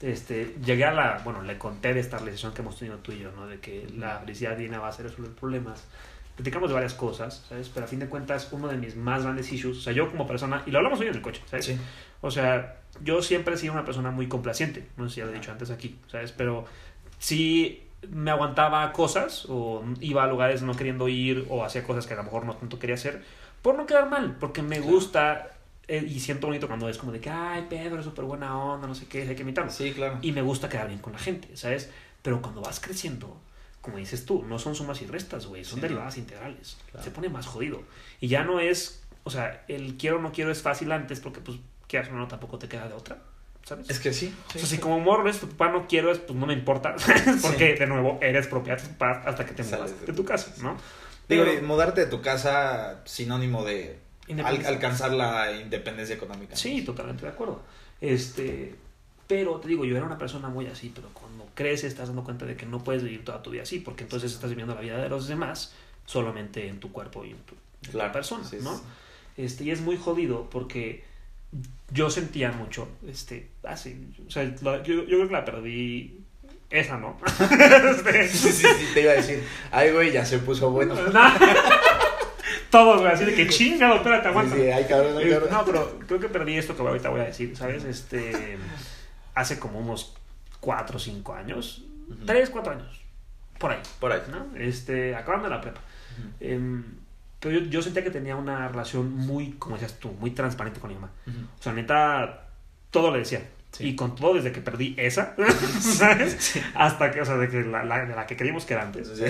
[0.00, 3.18] Este, llegué a la, bueno, le conté de esta realización que hemos tenido tú y
[3.18, 3.46] yo, ¿no?
[3.46, 5.84] De que la felicidad viene a base de resolver problemas.
[6.36, 7.68] Platicamos de varias cosas, ¿sabes?
[7.68, 10.26] Pero a fin de cuentas, uno de mis más grandes issues, o sea, yo como
[10.26, 11.66] persona, y lo hablamos hoy en el coche, ¿sabes?
[11.66, 11.76] Sí.
[12.22, 15.32] O sea, yo siempre he sido una persona muy complaciente, no sé si ya lo
[15.32, 16.32] he dicho antes aquí, ¿sabes?
[16.32, 16.64] Pero
[17.18, 22.14] sí me aguantaba cosas o iba a lugares no queriendo ir o hacía cosas que
[22.14, 23.22] a lo mejor no tanto quería hacer
[23.62, 24.92] por no quedar mal, porque me Claro.
[24.92, 25.50] gusta
[25.86, 28.86] eh, y siento bonito cuando es como de que, ay, Pedro es súper buena onda,
[28.86, 29.70] no sé qué, hay que imitarlo.
[29.72, 30.18] Sí, claro.
[30.22, 31.90] Y me gusta quedar bien con la gente, ¿sabes?
[32.22, 33.36] Pero cuando vas creciendo,
[33.80, 36.78] como dices tú, no son sumas y restas, güey, son Sí, derivadas integrales.
[36.90, 37.04] Claro.
[37.04, 37.82] Se pone más jodido.
[38.20, 41.40] Y ya no es, o sea, el quiero o no quiero es fácil antes porque,
[41.40, 41.58] pues,
[41.90, 43.18] quieras o no, tampoco te queda de otra,
[43.64, 43.90] ¿sabes?
[43.90, 44.34] Es que sí.
[44.48, 46.94] o sea, si como morro es tu papá no quiero, es, pues no me importa,
[47.42, 50.24] porque de nuevo eres propiedad de tu papá hasta que te mudas de de tu
[50.24, 50.76] casa, ¿no?
[51.28, 53.98] Digo, Pero- mudarte de tu casa, sinónimo de
[54.44, 56.56] al- alcanzar la independencia económica.
[56.56, 57.62] Sí, totalmente de acuerdo.
[58.00, 58.74] Este,
[59.26, 62.46] pero te digo, yo era una persona muy así, pero cuando creces estás dando cuenta
[62.46, 64.98] de que no puedes vivir toda tu vida así, porque entonces estás viviendo la vida
[64.98, 65.72] de los demás
[66.06, 68.76] solamente en tu cuerpo y en tu, en tu Claro, persona, sí, ¿no?
[68.76, 68.82] sí.
[69.36, 71.04] Este, y es muy jodido porque
[71.92, 76.20] yo sentía mucho, este, así, o sea, yo, yo creo que la perdí
[76.70, 77.18] esa, ¿no?
[77.90, 79.42] Este, Sí, sí, sí, te iba a decir.
[79.72, 80.94] Ay, güey, ya se puso bueno.
[82.70, 84.54] Todo, güey, así de que chingado, espérate, aguanta.
[84.54, 85.48] Sí, sí, ay, cabrón, ay, Eh, cabrón.
[85.50, 87.82] No, pero creo que perdí esto que ahorita voy a decir, ¿sabes?
[87.84, 88.56] Este,
[89.34, 90.14] hace como unos
[90.60, 92.24] 4 o 5 años, Ujú.
[92.26, 93.00] 3, 4 años,
[93.58, 94.20] por ahí, Por ahí.
[94.30, 94.56] ¿no?
[94.56, 95.80] Este, acabando la prepa.
[96.38, 96.84] Em,
[97.40, 100.88] pero yo, yo sentía que tenía una relación muy, como decías tú, muy transparente con
[100.90, 101.10] mi mamá.
[101.26, 101.38] Ujú.
[101.58, 102.48] O sea, neta,
[102.90, 103.42] todo le decía.
[103.72, 103.86] Sí.
[103.88, 105.34] Y con todo desde que perdí esa,
[105.80, 106.60] ¿sabes?
[106.74, 109.08] Hasta que, o sea, de, que la, la- de la que creímos que era antes.
[109.16, 109.24] Sí.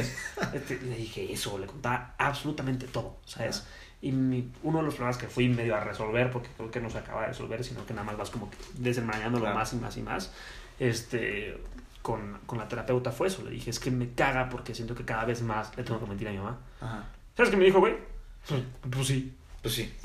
[0.55, 3.65] Este, le dije eso, le contaba absolutamente todo, ¿sabes?
[3.67, 3.71] Ah.
[4.03, 6.89] Y mi- uno de los problemas que fui medio a resolver, porque creo que no
[6.89, 9.59] se acaba de resolver, sino que nada más vas como que desenmarañándolo Claro.
[9.59, 10.33] más y más y más,
[10.79, 11.59] este,
[12.01, 13.45] con, con la terapeuta fue eso.
[13.45, 16.07] Le dije, es que me caga porque siento que cada vez más le tengo que
[16.07, 16.59] mentir a mi mamá.
[16.81, 17.05] Ajá.
[17.37, 17.95] ¿Sabes qué me dijo, güey?
[18.49, 19.33] Pues, pues sí.
[19.63, 19.93] Pues sí.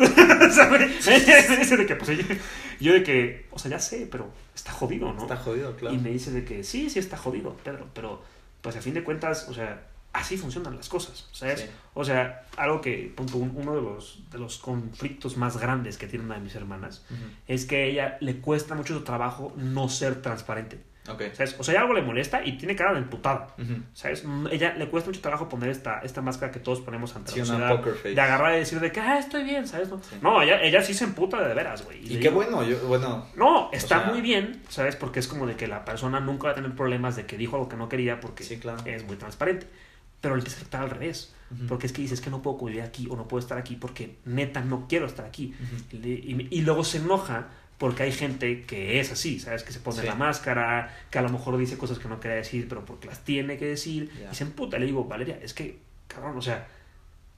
[0.51, 1.07] ¿Sabes?
[1.07, 2.25] Me dice de que, pues sí.
[2.79, 5.21] Yo de que, o sea, ya sé, pero está jodido, ¿no?
[5.23, 5.95] Está jodido, claro.
[5.95, 8.21] Y me dice de que sí, sí está jodido, Pedro, pero
[8.61, 11.61] pues a fin de cuentas, o sea, así funcionan las cosas, ¿sabes?
[11.61, 11.67] Sí.
[11.93, 16.07] O sea, algo que, punto, un- uno de los, de los conflictos más grandes que
[16.07, 17.05] tiene una de mis hermanas
[17.47, 21.21] es que a ella le cuesta mucho su trabajo no ser transparente, Ok.
[21.33, 21.55] ¿sabes?
[21.59, 23.53] O sea, algo le molesta y tiene cara de emputada.
[23.57, 23.73] Ujú.
[23.93, 24.23] ¿Sabes?
[24.25, 27.39] Mm, Ella le cuesta mucho trabajo poner esta, esta máscara que todos ponemos ante Sí,
[27.39, 27.83] la sociedad.
[28.03, 29.89] De agarrar y decir de que, ah, estoy bien, ¿sabes?
[29.89, 30.15] No, Sí.
[30.21, 31.99] no ella, ella sí se emputa de veras, güey.
[31.99, 34.95] Y le qué digo, bueno, yo, bueno, No, está sea- muy bien, ¿sabes?
[34.95, 37.55] Porque es como de que la persona nunca va a tener problemas de que dijo
[37.55, 38.79] algo que no quería porque Sí, claro.
[38.85, 39.67] es muy transparente.
[40.21, 41.33] Pero el que se aceptar al revés.
[41.51, 41.67] Ujú.
[41.67, 44.17] Porque es que dices que no puedo vivir aquí o no puedo estar aquí porque
[44.25, 45.53] neta no quiero estar aquí.
[45.61, 45.75] Ujú.
[45.91, 49.63] Y, le- y- y luego se enoja porque hay gente que es así, ¿sabes?
[49.63, 50.07] Que se pone Sí.
[50.07, 53.23] la máscara, que a lo mejor dice cosas que no quería decir, pero porque las
[53.23, 54.11] tiene que decir.
[54.19, 54.31] Ya.
[54.31, 54.77] Y se emputa.
[54.79, 56.67] Le digo, Valeria, es que, cabrón, o sea,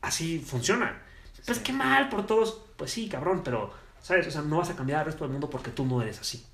[0.01, 1.01] así funciona.
[1.45, 1.63] Pues Sí.
[1.63, 2.61] qué mal por todos.
[2.75, 4.27] Pues sí, cabrón, pero, ¿sabes?
[4.27, 6.45] O sea, no vas a cambiar al resto del mundo porque tú no eres así.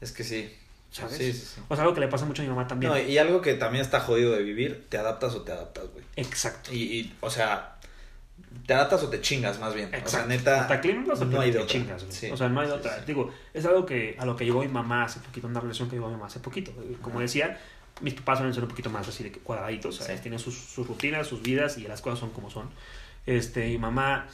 [0.00, 0.52] Es que sí.
[0.90, 1.18] ¿Sabes?
[1.18, 1.60] Sí, sí, sí.
[1.68, 2.90] O sea, algo que le pasa mucho a mi mamá también.
[2.90, 6.02] No, y algo que también está jodido de vivir, te adaptas o te adaptas, güey.
[6.16, 6.72] Exacto.
[6.72, 7.76] Y, y, o sea,
[8.66, 9.88] te adaptas o te chingas más bien.
[9.88, 10.08] Exacto.
[10.08, 10.76] O sea, neta, Hasta
[11.26, 11.66] no hay de te otra.
[11.72, 12.14] chingas, güey.
[12.14, 12.30] Sí.
[12.30, 12.96] O sea, no hay de Sí, otra.
[12.98, 13.02] sí.
[13.06, 15.96] Digo, es algo que a lo que llegó mi mamá hace poquito, una relación que
[15.96, 16.72] llegó mi mamá hace poquito.
[17.02, 17.58] Como decía,
[18.00, 20.20] mis papás suelen ser un poquito más así de cuadraditos, ¿sabes?
[20.20, 22.68] Tienen sus, sus rutinas, sus vidas y las cosas son como son.
[23.26, 24.26] Este, mi mamá,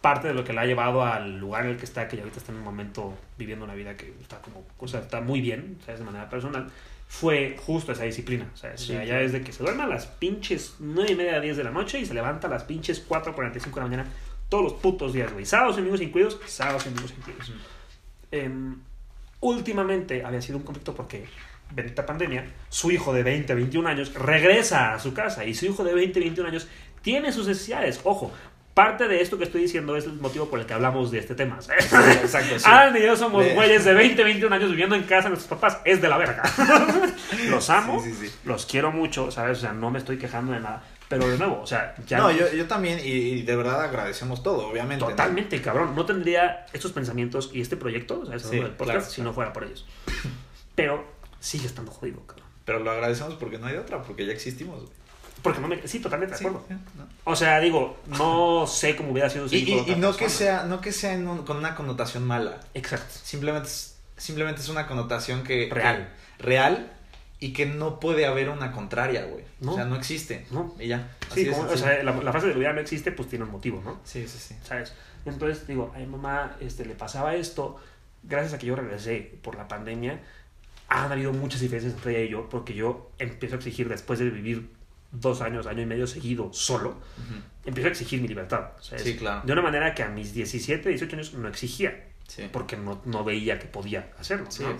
[0.00, 2.22] parte de lo que la ha llevado al lugar en el que está, que ya
[2.22, 5.40] ahorita está en un momento viviendo una vida que está como, o sea, está muy
[5.40, 6.00] bien, ¿sabes?
[6.00, 6.70] De manera personal,
[7.10, 8.48] fue justo esa disciplina.
[8.54, 9.24] Sí, o sea, ya claro.
[9.24, 11.72] es de que se duerme a las pinches 9 y media a 10 de la
[11.72, 14.06] noche y se levanta a las pinches 4.45 de la mañana
[14.48, 15.44] todos los putos días, güey.
[15.44, 17.52] Sábados y domingos incluidos, sábados y domingos incluidos.
[18.30, 18.76] Em,
[19.40, 21.26] últimamente había sido un conflicto porque,
[21.74, 25.82] bendita pandemia, su hijo de 20, 21 años regresa a su casa y su hijo
[25.82, 26.68] de 20, 21 años
[27.02, 28.00] tiene sus necesidades.
[28.04, 28.30] Ojo,
[28.84, 31.34] parte de esto que estoy diciendo es el motivo por el que hablamos de este
[31.34, 31.60] tema.
[31.60, 31.92] ¿sabes?
[31.92, 32.64] Exacto, sí.
[32.66, 35.58] Alan y yo somos De- güeyes de 20, 21 años viviendo en casa de nuestros
[35.58, 35.80] papás.
[35.84, 36.42] Es de la verga.
[37.50, 39.58] los amo, Sí, sí, los quiero mucho, ¿sabes?
[39.58, 40.82] O sea, no me estoy quejando de nada.
[41.08, 42.18] Pero de nuevo, o sea, ya.
[42.18, 45.04] No, yo, yo también, y, y de verdad agradecemos todo, obviamente.
[45.04, 45.10] ¿no?
[45.10, 45.94] Totalmente, cabrón.
[45.96, 48.42] No tendría estos pensamientos y este proyecto, ¿sabes?
[48.42, 49.86] Sí, podcast, claro, si no fuera por ellos.
[50.76, 51.04] Pero
[51.40, 52.46] sigue estando jodido, cabrón.
[52.64, 54.99] Pero lo agradecemos porque no hay de otra, porque ya existimos, güey.
[55.42, 55.86] Porque no me.
[55.88, 56.64] Sí, totalmente de acuerdo.
[56.68, 57.08] sí, ¿no?
[57.24, 60.24] O sea, digo, no sé cómo hubiera sido Y, si y- y otra no que
[60.24, 60.28] persona.
[60.28, 62.60] sea, no que sea en un- con una connotación mala.
[62.74, 63.14] Exacto.
[63.22, 65.68] Simplemente es, simplemente es una connotación que.
[65.72, 66.08] Real.
[66.38, 66.92] que- real
[67.38, 69.44] y que no puede haber una contraria, güey.
[69.60, 69.72] No.
[69.72, 70.46] O sea, no existe.
[70.50, 70.74] No.
[70.78, 71.08] Y ya.
[71.34, 73.80] Sí, como- o sea, la, la frase de hubiera no existe, pues tiene un motivo,
[73.84, 74.00] ¿no?
[74.04, 74.54] Sí, sí, sí.
[74.62, 74.92] ¿Sabes?
[75.26, 77.76] Entonces, digo, a mi mamá este, le pasaba esto.
[78.22, 80.20] Gracias a que yo regresé por la pandemia,
[80.88, 84.28] han habido muchas diferencias entre ella y yo, porque yo empiezo a exigir, después de
[84.28, 84.68] vivir
[85.12, 87.40] dos años, año y medio seguido solo, Ujú.
[87.66, 88.70] empiezo a exigir mi libertad.
[88.80, 89.02] ¿sabes?
[89.02, 89.42] Sí, claro.
[89.44, 92.48] De una manera que a mis 17, 18 años no exigía, Sí.
[92.52, 94.46] porque no, no veía que podía hacerlo.
[94.50, 94.76] Sí, ¿no?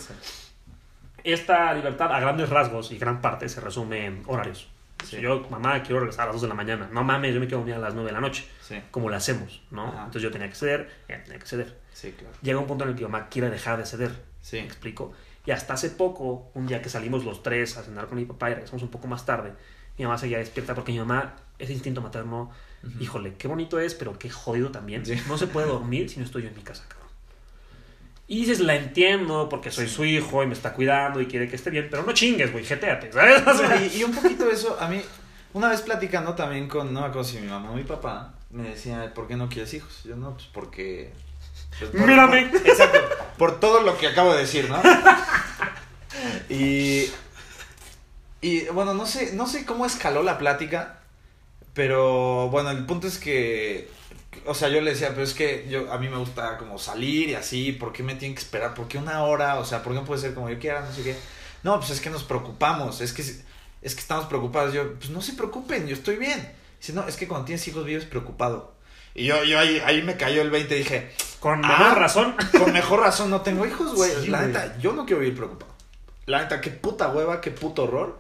[1.25, 4.69] Esta libertad, a grandes rasgos y gran parte, se resume en horarios.
[5.05, 6.89] Si yo, mamá, quiero regresar a las 2 de la mañana.
[6.93, 8.45] No mames, yo me quiero dormir a las 9 de la noche.
[8.91, 9.89] Como lo hacemos, ¿no?
[9.89, 9.99] Ajá.
[9.99, 11.77] Entonces yo tenía que ceder, ella tenía que ceder.
[12.01, 12.35] claro.
[12.43, 14.13] Llega un punto en el que mamá quiere dejar de ceder.
[14.53, 15.13] ¿Me explico?
[15.45, 18.51] Y hasta hace poco, un día que salimos los tres a cenar con mi papá
[18.51, 19.53] y regresamos un poco más tarde,
[20.01, 22.51] mi mamá seguía despierta porque mi mamá, ese instinto materno,
[23.01, 25.05] híjole, qué bonito es, pero qué jodido también.
[25.05, 25.15] Sí.
[25.29, 27.09] No se puede dormir si no estoy yo en mi casa, cabrón.
[28.27, 29.95] Y dices, la entiendo porque soy Sí.
[29.95, 32.65] su hijo y me está cuidando y quiere que esté bien, pero no chingues, güey,
[32.65, 33.43] jeteate, ¿sabes?
[33.47, 35.03] O sea, No, y, y un poquito eso, a mí,
[35.53, 38.63] una vez platicando también con, no me acuerdo si mi mamá o mi papá, me
[38.71, 40.03] decía, ¿por qué no quieres hijos?
[40.05, 41.13] Yo no, pues porque...
[41.79, 42.47] pues, por- Mírame.
[42.47, 42.99] por- exacto,
[43.37, 44.81] por todo lo que acabo de decir, ¿no?
[46.49, 47.07] y,
[48.41, 50.99] y bueno, no sé, no sé cómo escaló la plática,
[51.75, 53.89] pero bueno, el punto es que,
[54.47, 57.31] o sea, yo le decía, pero es que yo, a mí me gusta como salir
[57.31, 58.75] y así, ¿por qué me tienen que esperar?
[58.75, 59.59] ¿Por qué una hora?
[59.59, 60.81] O sea, ¿por qué no puede ser como yo quiera?
[60.81, 61.17] No sé qué.
[61.63, 63.45] No, pues es que nos preocupamos, es que, es
[63.95, 64.73] que estamos preocupados.
[64.75, 66.53] Yo, pues no se preocupen, yo estoy bien.
[66.81, 68.73] Dice, no, es que cuando tienes hijos vives preocupado.
[69.15, 71.11] Y yo, yo ahí, ahí me cayó el 20 y dije,
[71.41, 71.69] Con Ah.
[71.69, 72.35] mejor razón.
[72.59, 74.11] con mejor razón no tengo hijos, güey.
[74.23, 74.53] Sí, la güey.
[74.53, 75.73] neta, yo no quiero vivir preocupado.
[76.27, 78.19] La neta, qué puta hueva, qué puto horror.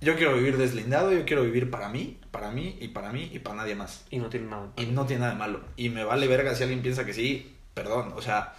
[0.00, 3.40] Yo quiero vivir deslindado, yo quiero vivir para mí, para mí y para mí y
[3.40, 4.04] para nadie más.
[4.10, 4.68] Y no tiene nada.
[4.76, 5.60] Y no tiene nada de malo.
[5.76, 8.54] Y me vale verga si alguien piensa que sí, perdón, o sea,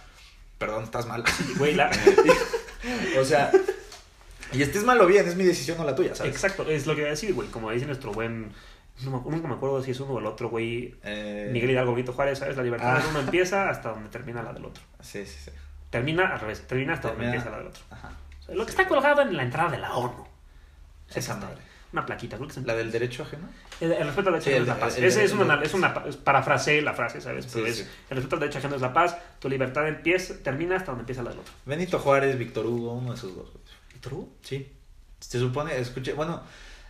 [0.58, 1.24] perdón, estás mal.
[1.56, 1.90] Güey, la-
[3.20, 3.50] o sea,
[4.52, 6.32] y estés mal o bien, es mi decisión, no la tuya, ¿sabes?
[6.34, 7.48] Exacto, es lo que iba a decir, güey.
[7.48, 8.52] Como dice nuestro buen.
[9.04, 10.94] No nunca me acuerdo si es uno o el otro, güey.
[11.04, 12.56] Eh, Miguel Hidalgo Benito Juárez, ¿sabes?
[12.58, 13.00] La libertad Ah.
[13.02, 14.82] de uno empieza hasta donde termina la del otro.
[15.00, 15.50] Sí, sí, sí.
[15.88, 17.82] Termina al revés, termina hasta Termina- donde empieza la del otro.
[17.90, 18.10] Ajá.
[18.40, 20.26] O sea, lo que está colgado en la entrada de la ONU.
[21.14, 21.58] Esa madre.
[21.92, 23.48] Una plaquita, creo que se ¿La del derecho ajeno?
[23.80, 24.98] El, el respeto al derecho Sí, ajeno el- es la paz.
[24.98, 27.46] el- Ese es el- una, el- es una pa- es parafraseé la frase, ¿sabes?
[27.52, 27.86] Pero Sí, es, sí.
[28.10, 31.22] el respeto al derecho ajeno es la paz, tu libertad empieza, termina hasta donde empieza
[31.24, 31.52] la del otro.
[31.66, 33.50] Benito Juárez, Víctor Hugo, uno de esos dos.
[33.50, 33.64] güey.
[33.92, 34.28] ¿Víctor Hugo?
[34.42, 34.72] Sí.
[35.18, 36.40] Se supone, escuché, bueno,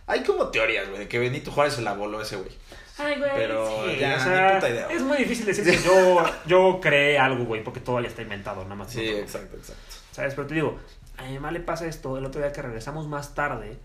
[0.05, 2.51] hay como teorías, güey, de que Benito Juárez se la voló ese güey.
[2.99, 3.31] Ay, güey.
[3.33, 4.87] Pero sí, ya, o sea, ni puta idea.
[4.91, 8.61] Es muy difícil decir que yo, yo creé algo, güey, porque todo ya está inventado,
[8.63, 8.91] nada más.
[8.91, 9.81] Sí, no, exacto, exacto.
[10.11, 10.35] ¿Sabes?
[10.35, 10.79] Pero te digo,
[11.17, 13.77] a mi mamá le pasa esto, el otro día que regresamos más tarde,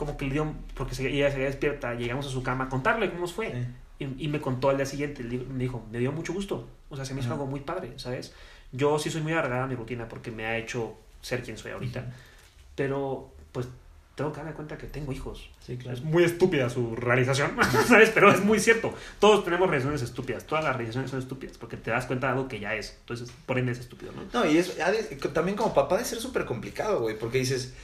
[0.00, 3.10] como que le dio, porque se, ella se despierta, llegamos a su cama a contarle
[3.10, 3.52] cómo nos fue.
[3.98, 4.06] Sí.
[4.06, 6.66] Y, y me contó al día siguiente, me dijo, me dio mucho gusto.
[6.88, 8.32] O sea, se me hizo algo muy padre, ¿sabes?
[8.72, 11.72] Yo sí soy muy agarrada a mi rutina porque me ha hecho ser quien soy
[11.72, 12.14] ahorita.
[12.76, 13.68] Pero, pues,
[14.14, 15.50] tengo que darme cuenta que tengo hijos.
[15.66, 15.98] Sí, claro.
[15.98, 17.50] Es muy estúpida su realización,
[17.86, 18.08] ¿sabes?
[18.08, 18.94] Pero es muy cierto.
[19.18, 20.46] Todos tenemos realizaciones estúpidas.
[20.46, 22.96] Todas las realizaciones son estúpidas porque te das cuenta de algo que ya es.
[23.00, 24.22] Entonces, por ende es estúpido, ¿no?
[24.32, 24.78] No, y es,
[25.34, 27.74] también como papá de ser súper complicado, güey, porque dices,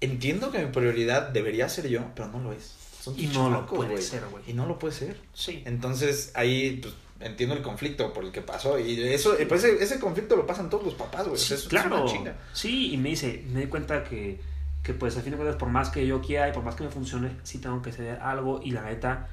[0.00, 2.74] entiendo que mi prioridad debería ser yo, pero no lo es.
[3.00, 4.42] Son Y no lo puede ser, güey.
[4.46, 5.16] Y no lo puede ser.
[5.32, 5.62] Sí.
[5.64, 8.78] Entonces, ahí, pues, entiendo el conflicto por el que pasó.
[8.78, 11.38] Y eso, pues ese, ese conflicto lo pasan todos los papás, güey.
[11.38, 12.04] Sí, Es- es claro.
[12.06, 12.36] chinga.
[12.52, 14.40] Sí, y me dice, me di cuenta que,
[14.82, 16.82] que pues a fin de cuentas, por más que yo quiera y por más que
[16.84, 18.60] me funcione, sí tengo que ceder algo.
[18.62, 19.28] Y la neta,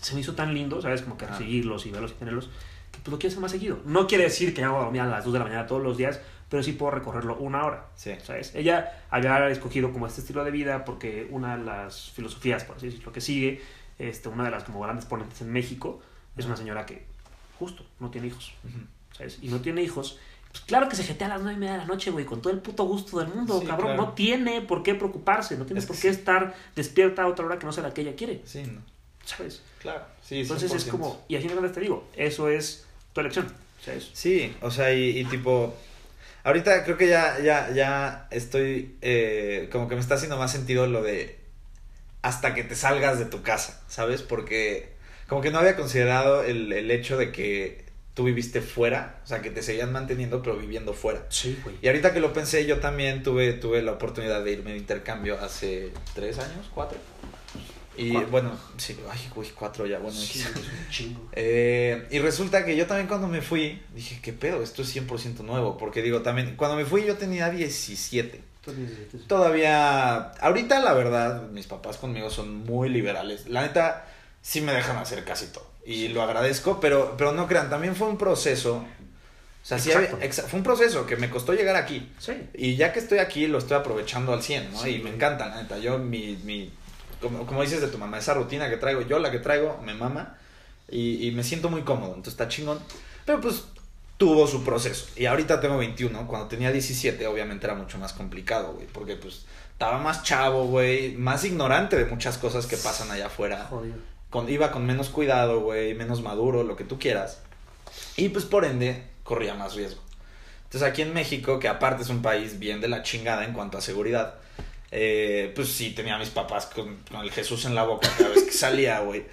[0.00, 1.02] se me hizo tan lindo, ¿sabes?
[1.02, 2.50] Como que recibirlos y verlos y tenerlos,
[2.90, 3.78] que pues lo quiero hacer más seguido.
[3.86, 6.20] No quiere decir que hago dormir a las 2 de la mañana todos los días,
[6.48, 7.86] pero sí puedo recorrerlo una hora.
[7.96, 8.12] Sí.
[8.22, 8.54] ¿sabes?
[8.54, 12.86] Ella había escogido como este estilo de vida porque una de las filosofías, por así
[12.86, 13.62] decirlo, que sigue,
[13.98, 16.00] este, una de las como grandes ponentes en México,
[16.36, 17.04] es una señora que
[17.58, 18.52] justo no tiene hijos.
[19.16, 19.38] ¿sabes?
[19.42, 20.18] Y no tiene hijos.
[20.52, 22.40] Pues claro que se jetea a las nueve y media de la noche, güey, con
[22.40, 23.88] todo el puto gusto del mundo, Sí, cabrón.
[23.94, 24.02] claro.
[24.06, 26.08] No tiene por qué preocuparse, no tiene Es por qué sí.
[26.18, 28.80] estar despierta a otra hora que no sea la que ella quiere, Sí, no.
[29.24, 29.62] ¿sabes?
[29.80, 30.04] Claro.
[30.22, 30.90] Sí, Entonces es 100%.
[30.90, 33.52] como, y a fin de cuentas te digo, eso es tu elección,
[33.84, 34.10] ¿sabes?
[34.12, 35.74] Sí, o sea, y, y tipo.
[36.46, 38.96] Ahorita creo que ya, ya, ya estoy.
[39.02, 41.40] eh, como que me está haciendo más sentido lo de.
[42.22, 44.22] Hasta que te salgas de tu casa, ¿sabes?
[44.22, 44.94] Porque.
[45.26, 47.84] Como que no había considerado el, el hecho de que
[48.14, 49.20] tú viviste fuera.
[49.24, 51.24] O sea, que te seguían manteniendo, pero viviendo fuera.
[51.30, 51.74] Sí, güey.
[51.82, 55.40] Y ahorita que lo pensé, yo también tuve, tuve la oportunidad de irme de intercambio
[55.40, 56.98] hace tres años, cuatro.
[57.98, 58.30] Y Cuatro.
[58.30, 60.18] bueno, sí, ay, uy, cuatro ya, bueno.
[60.18, 61.28] Sí, es un chingo.
[61.32, 64.62] Eh, y resulta que yo también cuando me fui, dije, ¿qué pedo?
[64.62, 65.78] Esto es 100% nuevo.
[65.78, 68.40] Porque digo, también, cuando me fui yo tenía 17.
[68.66, 73.46] Entonces, Todavía, ahorita la verdad, mis papás conmigo son muy liberales.
[73.48, 74.06] La neta,
[74.42, 75.70] sí me dejan hacer casi todo.
[75.86, 78.78] Y lo agradezco, pero, pero no crean, también fue un proceso.
[79.62, 82.08] O sea, sí había- fue un proceso que me costó llegar aquí.
[82.18, 82.32] Sí.
[82.54, 84.80] Y ya que estoy aquí, lo estoy aprovechando al 100, ¿no?
[84.82, 85.14] Sí, y me güey.
[85.14, 85.78] encanta, la neta.
[85.78, 86.70] Yo, mi, mi
[87.20, 89.94] como, como dices de tu mamá, esa rutina que traigo, yo la que traigo, me
[89.94, 90.38] mama.
[90.88, 92.78] Y, y me siento muy cómodo, entonces está chingón.
[93.24, 93.64] Pero pues
[94.16, 95.06] tuvo su proceso.
[95.16, 98.86] Y ahorita tengo 21, cuando tenía 17 obviamente era mucho más complicado, güey.
[98.86, 103.66] Porque pues estaba más chavo, güey, más ignorante de muchas cosas que pasan allá afuera
[103.68, 103.96] Jodido.
[104.30, 107.40] con, iba con menos cuidado, güey, menos maduro, lo que tú quieras.
[108.16, 110.00] Y pues por ende corría más riesgo.
[110.64, 113.78] Entonces aquí en México, que aparte es un país bien de la chingada en cuanto
[113.78, 114.34] a seguridad,
[114.90, 118.30] eh, pues sí tenía a mis papás con, con el Jesús en la boca cada
[118.30, 119.24] vez que salía, güey.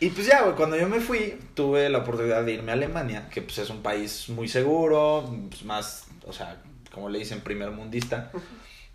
[0.00, 3.28] Y pues ya, güey, cuando yo me fui, tuve la oportunidad de irme a Alemania,
[3.30, 6.56] que pues es un país muy seguro, pues más, o sea,
[6.90, 8.32] como le dicen, primer mundista.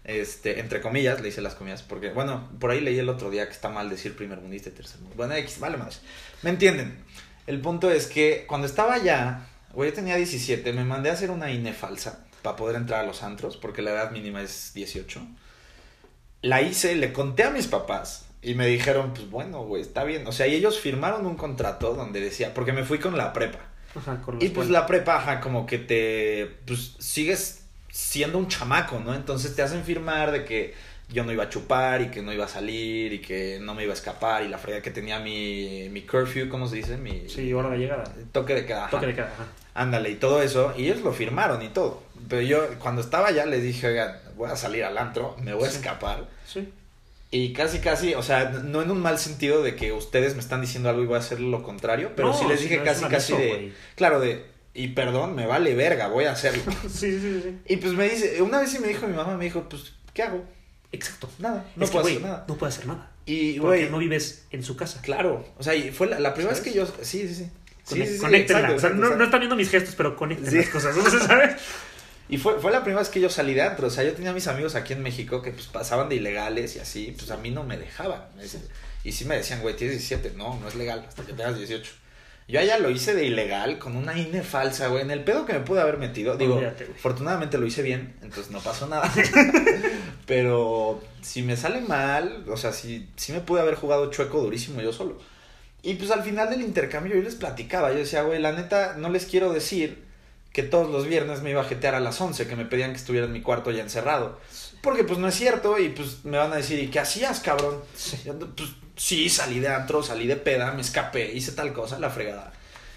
[0.03, 3.45] Este, entre comillas, le hice las comillas, porque, bueno, por ahí leí el otro día
[3.45, 5.15] que está mal decir primer mundista y tercer mundo.
[5.15, 6.01] Bueno, X, vale más.
[6.41, 6.97] ¿Me entienden?
[7.47, 11.31] El punto es que cuando estaba allá, güey, yo tenía 17, me mandé a hacer
[11.31, 15.21] una INE falsa para poder entrar a los antros, porque la edad mínima es 18.
[16.45, 20.27] La hice, le conté a mis papás y me dijeron, pues bueno, güey, está bien.
[20.27, 23.59] O sea, y ellos firmaron un contrato donde decía, porque me fui con la prepa.
[23.95, 28.99] Ajá, con Y pues la prepa, ajá, como que te, pues sigues siendo un chamaco,
[28.99, 29.15] ¿no?
[29.15, 30.73] Entonces te hacen firmar de que
[31.09, 33.83] yo no iba a chupar y que no iba a salir y que no me
[33.83, 36.97] iba a escapar y la frega que tenía mi, mi curfew, ¿cómo se dice?
[36.97, 38.03] Mi Sí, hora de llegada.
[38.31, 38.81] toque de queda.
[38.85, 38.91] ajá.
[38.91, 39.31] Toque de queda.
[39.33, 39.45] Ajá.
[39.75, 42.01] Ándale, y todo eso, y ellos lo firmaron y todo.
[42.29, 45.65] Pero yo cuando estaba allá les dije, oigan, voy a salir al antro, me voy
[45.65, 46.25] a escapar.
[46.47, 46.71] Sí.
[47.29, 50.61] Y casi, casi, o sea, no en un mal sentido de que ustedes me están
[50.61, 53.05] diciendo algo y voy a hacer lo contrario, pero No, sí les dije no, casi,
[53.05, 56.63] casi de, claro, de, y perdón, me vale verga, voy a hacerlo.
[56.83, 59.43] Sí, sí, sí, y pues me dice, una vez sí me dijo mi mamá, me
[59.45, 60.43] dijo, pues, ¿qué hago?
[60.93, 61.27] Exacto.
[61.39, 62.45] Nada, no es puedo hacer nada.
[62.47, 63.11] no puede hacer nada.
[63.25, 65.01] Y, Porque güey, no vives en su casa.
[65.01, 67.49] claro, o sea, y fue la, la primera vez que yo, sí, sí, sí.
[67.85, 70.57] Sí, sí, exacto, O sea, no, no están viendo mis gestos, pero conecten Sí.
[70.57, 70.95] las cosas.
[70.95, 71.03] ¿no?
[71.27, 71.55] ¿Sabes?
[72.27, 73.87] Y fue, fue la primera vez que yo salí de antro.
[73.87, 76.79] O sea, yo tenía mis amigos aquí en México que pues pasaban de ilegales y
[76.79, 78.23] así, pues a mí no me dejaban.
[79.03, 80.33] Y sí me decían, güey, tienes 17.
[80.35, 81.91] No, no es legal, hasta que tengas 18.
[82.47, 85.01] Yo allá lo hice de ilegal, con una INE falsa, güey.
[85.03, 86.37] En el pedo que me pude haber metido.
[86.37, 89.11] Digo, Olvídate, afortunadamente lo hice bien, entonces no pasó nada.
[90.25, 94.81] Pero si me sale mal, o sea, si, si me pude haber jugado chueco durísimo
[94.81, 95.19] yo solo.
[95.85, 97.91] Y pues al final del intercambio yo les platicaba.
[97.91, 100.03] Yo decía, güey, la neta, no les quiero decir
[100.51, 102.97] que todos los viernes me iba a jetear a las 11, que me pedían que
[102.97, 104.39] estuviera en mi cuarto ya encerrado.
[104.81, 107.81] Porque pues no es cierto y pues me van a decir, ¿y qué hacías, cabrón?
[108.25, 112.09] Yo, Pues sí, salí de antro, salí de peda, me escapé, hice tal cosa, la
[112.09, 112.51] fregada.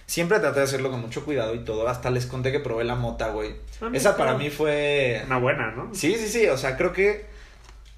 [0.07, 1.89] Siempre traté de hacerlo con mucho cuidado y todo.
[1.89, 3.57] Hasta les conté que probé la mota, güey.
[3.82, 5.22] Ah, Esa para mí fue...
[5.26, 5.95] Una buena, ¿no?
[5.95, 6.47] Sí, sí, sí.
[6.47, 7.26] O sea, creo que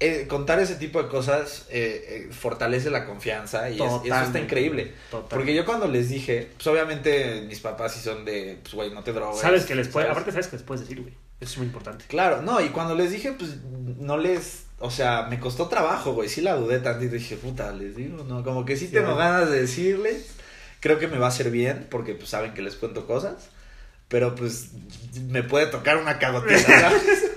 [0.01, 4.39] eh, contar ese tipo de cosas eh, eh, fortalece la confianza y es- eso está
[4.39, 4.93] increíble.
[5.11, 5.29] Total.
[5.29, 9.03] Porque yo cuando les dije, pues obviamente mis papás sí son de, pues güey, no
[9.03, 9.39] te drogues.
[9.39, 10.17] Sabes que les puede, ¿sabes?
[10.17, 11.13] aparte sabes que les puedes decir, güey.
[11.39, 12.05] Eso es muy importante.
[12.07, 16.29] Claro, no, y cuando les dije, pues no les, o sea, me costó trabajo, güey,
[16.29, 19.15] sí la dudé tantito y dije, puta, les digo, no, como que sí, Sí, tengo
[19.15, 20.27] ganas de decirles,
[20.81, 23.49] creo que me va a hacer bien, porque pues saben que les cuento cosas,
[24.07, 24.69] pero pues
[25.29, 27.30] me puede tocar una cagotiza, ¿sabes?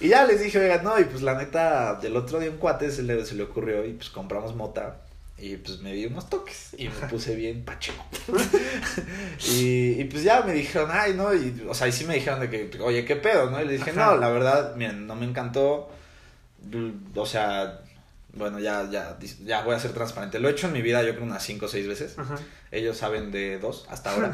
[0.00, 2.90] Y ya les dije, oigan, no, y pues la neta, del otro día un cuate
[2.90, 4.98] se le, se le ocurrió y pues compramos mota.
[5.40, 8.04] Y pues me di unos toques y me puse bien pacheco.
[9.52, 12.40] y, y pues ya me dijeron, ay, no, y, o sea, y sí me dijeron
[12.40, 13.60] de que, oye, ¿qué pedo, no?
[13.60, 14.06] Y le dije, Ajá.
[14.06, 15.90] no, la verdad, miren, no me encantó.
[17.14, 17.80] O sea,
[18.34, 20.38] bueno, ya, ya, ya voy a ser transparente.
[20.38, 22.18] Lo he hecho en mi vida, yo creo, unas cinco o seis veces.
[22.18, 22.36] Ajá.
[22.70, 24.32] Ellos saben de dos hasta ahora.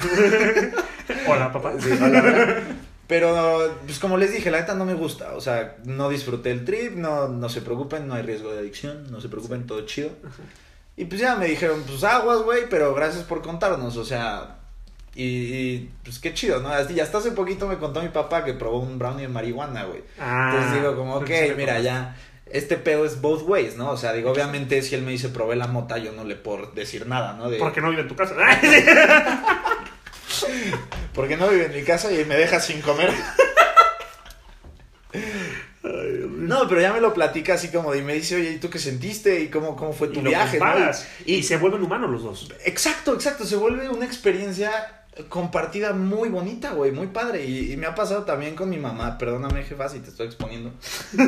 [1.28, 1.74] Hola, papá.
[1.78, 2.62] Sí, hola.
[3.06, 5.34] Pero, pues como les dije, la neta no me gusta.
[5.34, 9.10] O sea, no disfruté el trip, no, no se preocupen, no hay riesgo de adicción,
[9.10, 10.10] no se preocupen, todo chido.
[10.96, 14.56] Y pues ya me dijeron, pues aguas, güey, pero gracias por contarnos, o sea,
[15.14, 16.70] y, y, pues qué chido, ¿no?
[16.70, 20.02] Así, hasta hace poquito me contó mi papá que probó un brownie de marihuana, güey.
[20.18, 23.90] Ah, Entonces digo, como, ok, mira, ya, este pedo es both ways, ¿no?
[23.90, 26.70] O sea, digo, obviamente si él me dice probé la mota, yo no le puedo
[26.72, 27.50] decir nada, ¿no?
[27.50, 28.34] De, Porque no vive en tu casa.
[31.14, 33.12] porque no vive en mi casa y me deja sin comer.
[35.84, 38.68] No, pero ya me lo platica así como de, y me dice, oye, ¿y tú
[38.70, 39.40] qué sentiste?
[39.40, 40.56] ¿Y cómo, cómo fue tu y lo viaje?
[40.56, 42.48] Y- Y, se vuelven humanos los dos.
[42.64, 43.44] Exacto, exacto.
[43.44, 47.44] Se vuelve una experiencia compartida muy bonita, güey, muy padre.
[47.44, 49.18] Y, y me ha pasado también con mi mamá.
[49.18, 50.72] Perdóname, jefa, si te estoy exponiendo.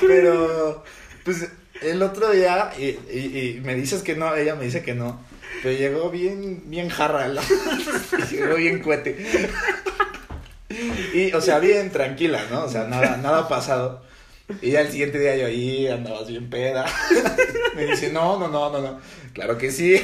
[0.00, 0.84] Pero,
[1.24, 1.48] pues,
[1.82, 5.20] el otro día, y- y me dices que no, ella me dice que no.
[5.62, 7.28] Pero llegó bien, bien jarra.
[7.28, 7.40] ¿no?
[8.30, 9.50] llegó bien cuete.
[11.14, 12.64] Y, o sea, bien tranquila, ¿no?
[12.64, 14.02] O sea, nada, nada ha pasado.
[14.62, 16.86] Y ya el siguiente día yo ahí andabas bien peda.
[17.76, 19.00] Me dice, no, no, no, no, no.
[19.32, 20.00] Claro que sí.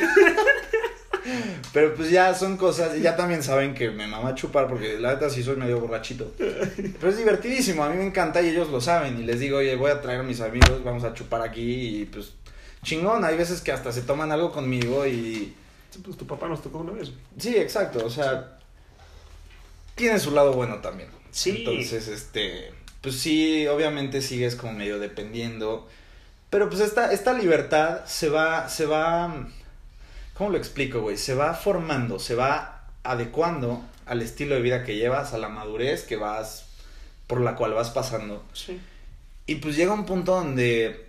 [1.73, 5.31] Pero pues ya son cosas, ya también saben que me mama chupar porque la neta
[5.31, 6.33] sí soy medio borrachito.
[6.37, 9.19] Pero es divertidísimo, a mí me encanta y ellos lo saben.
[9.19, 12.05] Y les digo, oye, voy a traer a mis amigos, vamos a chupar aquí y
[12.05, 12.35] pues
[12.85, 13.25] chingón.
[13.25, 15.55] Hay veces que hasta se toman algo conmigo y...
[15.91, 17.11] Sí, Pues tu papá nos tocó una vez.
[17.39, 18.59] Sí, exacto, o sea,
[19.95, 21.09] tiene su lado bueno también.
[21.31, 21.57] Sí.
[21.59, 25.89] Entonces, este, pues sí, obviamente sigues como medio dependiendo,
[26.51, 29.49] pero pues esta, esta libertad se va, se va,
[30.35, 31.17] ¿cómo lo explico, güey?
[31.17, 36.05] Se va formando, se va adecuando al estilo de vida que llevas, a la madurez
[36.05, 36.67] que vas,
[37.27, 38.45] por la cual vas pasando.
[38.53, 38.81] Sí.
[39.47, 41.04] Y pues llega un punto donde,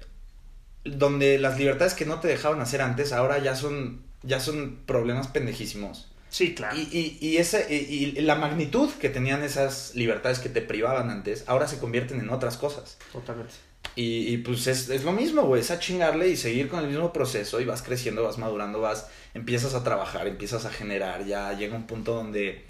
[0.85, 5.27] donde las libertades que no te dejaban hacer antes, ahora ya son, ya son problemas
[5.27, 6.07] pendejísimos.
[6.29, 6.77] Sí, claro.
[6.77, 7.75] Y, y, y, ese, y,
[8.17, 12.29] y la magnitud que tenían esas libertades que te privaban antes, ahora se convierten en
[12.29, 12.97] otras cosas.
[13.11, 13.53] Totalmente.
[13.95, 16.87] Y, y pues es, es lo mismo, güey, es a chingarle y seguir con el
[16.87, 21.53] mismo proceso y vas creciendo, vas madurando, vas, empiezas a trabajar, empiezas a generar, ya
[21.53, 22.65] llega un punto donde,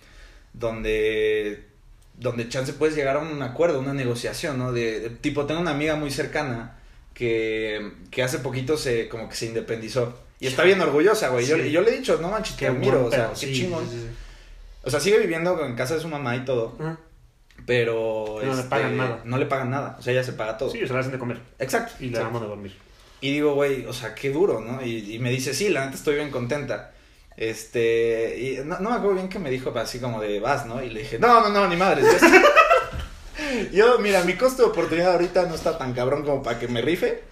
[0.54, 1.64] donde,
[2.20, 4.72] donde chance puedes llegar a un acuerdo, una negociación, ¿no?
[4.72, 6.78] De, de- tipo, tengo una amiga muy cercana
[7.16, 10.20] que, que hace poquito se, como que se independizó.
[10.40, 11.48] Y está bien orgullosa, güey.
[11.48, 11.64] Yo, Sí.
[11.64, 13.90] y yo le he dicho, no manches, te admiro, o sea, qué Sí, chingón.
[13.90, 14.06] sí.
[14.84, 16.78] O sea, sigue viviendo en casa de su mamá y todo,
[17.66, 18.38] pero...
[18.44, 19.22] No le este, pagan nada.
[19.24, 20.70] No le pagan nada, o sea, ella se paga todo.
[20.70, 21.40] Sí, se la hacen de comer.
[21.58, 21.94] Exacto.
[22.00, 22.26] Y le exacto.
[22.28, 22.78] damos de dormir.
[23.22, 24.86] Y digo, güey, o sea, qué duro, ¿no?
[24.86, 26.92] Y, y me dice, sí, la neta estoy bien contenta.
[27.38, 30.84] Este, y no, no me acuerdo bien que me dijo así como de vas, ¿no?
[30.84, 32.04] Y le dije, no, no, no, ni madre.
[33.72, 36.82] Yo, mira, mi costo de oportunidad ahorita no está tan cabrón como para que me
[36.82, 37.24] rife.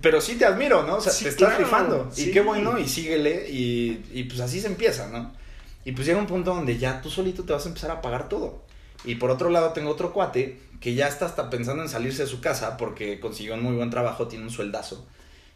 [0.00, 0.96] Pero sí te admiro, ¿no?
[0.96, 2.10] O sea, Sí, te estás claro, rifando.
[2.12, 2.28] sí.
[2.28, 3.48] Y qué bueno, y síguele.
[3.50, 5.32] Y, y pues así se empieza, ¿no?
[5.84, 8.28] Y pues llega un punto donde ya tú solito te vas a empezar a pagar
[8.28, 8.62] todo.
[9.04, 12.28] Y por otro lado tengo otro cuate que ya está hasta pensando en salirse de
[12.28, 15.06] su casa porque consiguió un muy buen trabajo, tiene un sueldazo.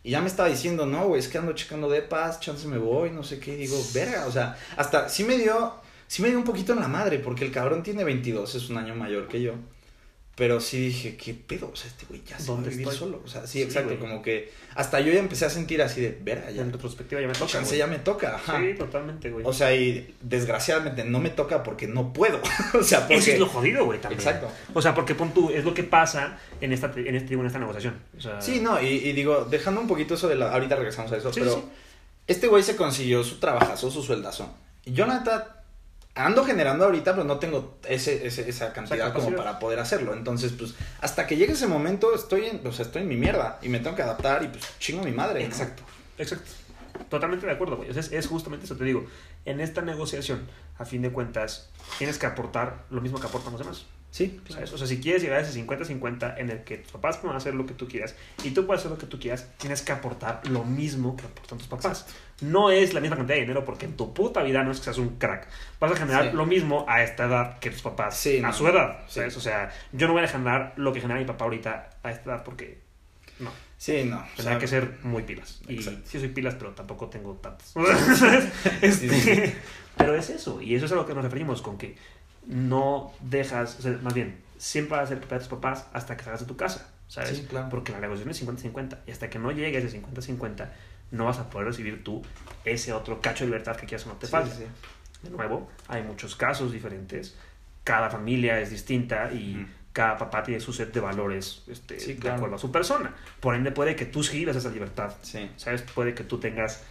[0.03, 2.79] Y ya me estaba diciendo, no, güey, es que ando checando de paz, chance me
[2.79, 3.55] voy, no sé qué.
[3.55, 5.75] Y digo, verga, o sea, hasta sí me dio,
[6.07, 8.79] sí me dio un poquito en la madre porque el cabrón tiene 22, es un
[8.79, 9.55] año mayor que yo.
[10.39, 11.71] Pero sí dije, ¿qué pedo?
[11.73, 12.99] O sea, este güey ya se va a ¿Dónde vivir estoy?
[12.99, 13.23] solo.
[13.25, 13.99] O sea, sí, Sí, exacto, güey.
[13.99, 16.61] como que hasta yo ya empecé a sentir así de, verga, ya.
[16.61, 17.47] En retrospectiva ya me toca.
[17.53, 18.61] Chance ya me toca, ajá.
[18.61, 19.47] Sí, totalmente, güey.
[19.47, 22.39] O sea, y desgraciadamente no me toca porque no puedo.
[22.79, 23.15] o sea, porque...
[23.17, 24.21] Eso es lo jodido, güey, también.
[24.21, 24.51] Exacto.
[24.75, 27.59] O sea, porque pon tú, es lo que pasa en esta, en este, en esta
[27.59, 27.95] negociación.
[28.19, 30.53] O sea, Sí, no, y, y digo, dejando un poquito eso de la...
[30.53, 31.63] Ahorita regresamos a eso, Sí, pero sí.
[32.27, 34.55] este güey se consiguió su trabajazo, su sueldazo.
[34.85, 35.56] Y yo, la neta,
[36.17, 40.13] ando generando ahorita, pero no tengo ese, ese- esa cantidad como para poder hacerlo.
[40.15, 43.59] Entonces, pues, hasta que llegue ese momento, estoy en, o sea, estoy en mi mierda
[43.63, 45.41] y me tengo que adaptar y pues chingo a mi madre.
[45.41, 45.47] ¿no?
[45.47, 45.83] Exacto,
[46.19, 46.51] exacto.
[47.11, 47.91] Totalmente de acuerdo, güey.
[47.91, 49.07] O sea, es, es justamente eso, te digo.
[49.45, 50.47] En esta negociación,
[50.79, 53.85] a fin de cuentas, tienes que aportar lo mismo que aportan los demás.
[54.11, 54.73] Sí, ¿sabes?
[54.73, 57.55] O sea, si quieres llegar a ese 50-50 en el que tus papás puedan hacer
[57.55, 60.41] lo que tú quieras y tú puedes hacer lo que tú quieras, tienes que aportar
[60.49, 62.07] lo mismo que aportan tus papás.
[62.41, 64.85] No es la misma cantidad de dinero porque en tu puta vida no es que
[64.85, 65.49] seas un crack.
[65.81, 66.37] Vas a generar Sí.
[66.37, 68.53] lo mismo a esta edad que tus papás Sí, a no.
[68.55, 69.01] su edad.
[69.07, 69.17] Sí.
[69.17, 69.37] ¿sabes?
[69.37, 72.31] O sea, yo no voy a generar lo que genera mi papá ahorita a esta
[72.31, 72.79] edad porque
[73.39, 73.51] no.
[73.77, 74.17] Sí, no.
[74.17, 75.61] o Tendrá sea, que ser muy pilas.
[75.69, 77.75] Y sí soy pilas, pero tampoco tengo tantas.
[78.81, 79.31] Sí, sí, sí.
[79.37, 79.57] Este,
[79.97, 81.97] pero es eso, y eso es a lo que nos referimos, con que
[82.47, 86.17] no dejas, o sea, más bien, siempre vas a ser propiedad de tus papás hasta
[86.17, 86.91] que salgas de tu casa.
[87.09, 87.37] ¿sabes?
[87.39, 87.69] Sí, claro.
[87.71, 90.69] Porque la negociación es 50-50 y hasta que no llegues a 50-50
[91.13, 92.23] no vas a poder recibir tú
[92.65, 94.51] ese otro cacho de libertad que quieras o no te Sí, falta.
[94.55, 95.29] sí, sí.
[95.29, 97.37] De nuevo, hay muchos casos diferentes,
[97.85, 102.19] cada familia es distinta y cada papá tiene su set de valores este, Sí, de
[102.19, 102.37] claro.
[102.39, 103.15] acuerdo a su persona.
[103.39, 105.15] Por ende, puede que tú vivas esa libertad.
[105.23, 105.49] Sí.
[105.57, 105.83] ¿Sabes?
[105.83, 106.83] Puede que tú tengas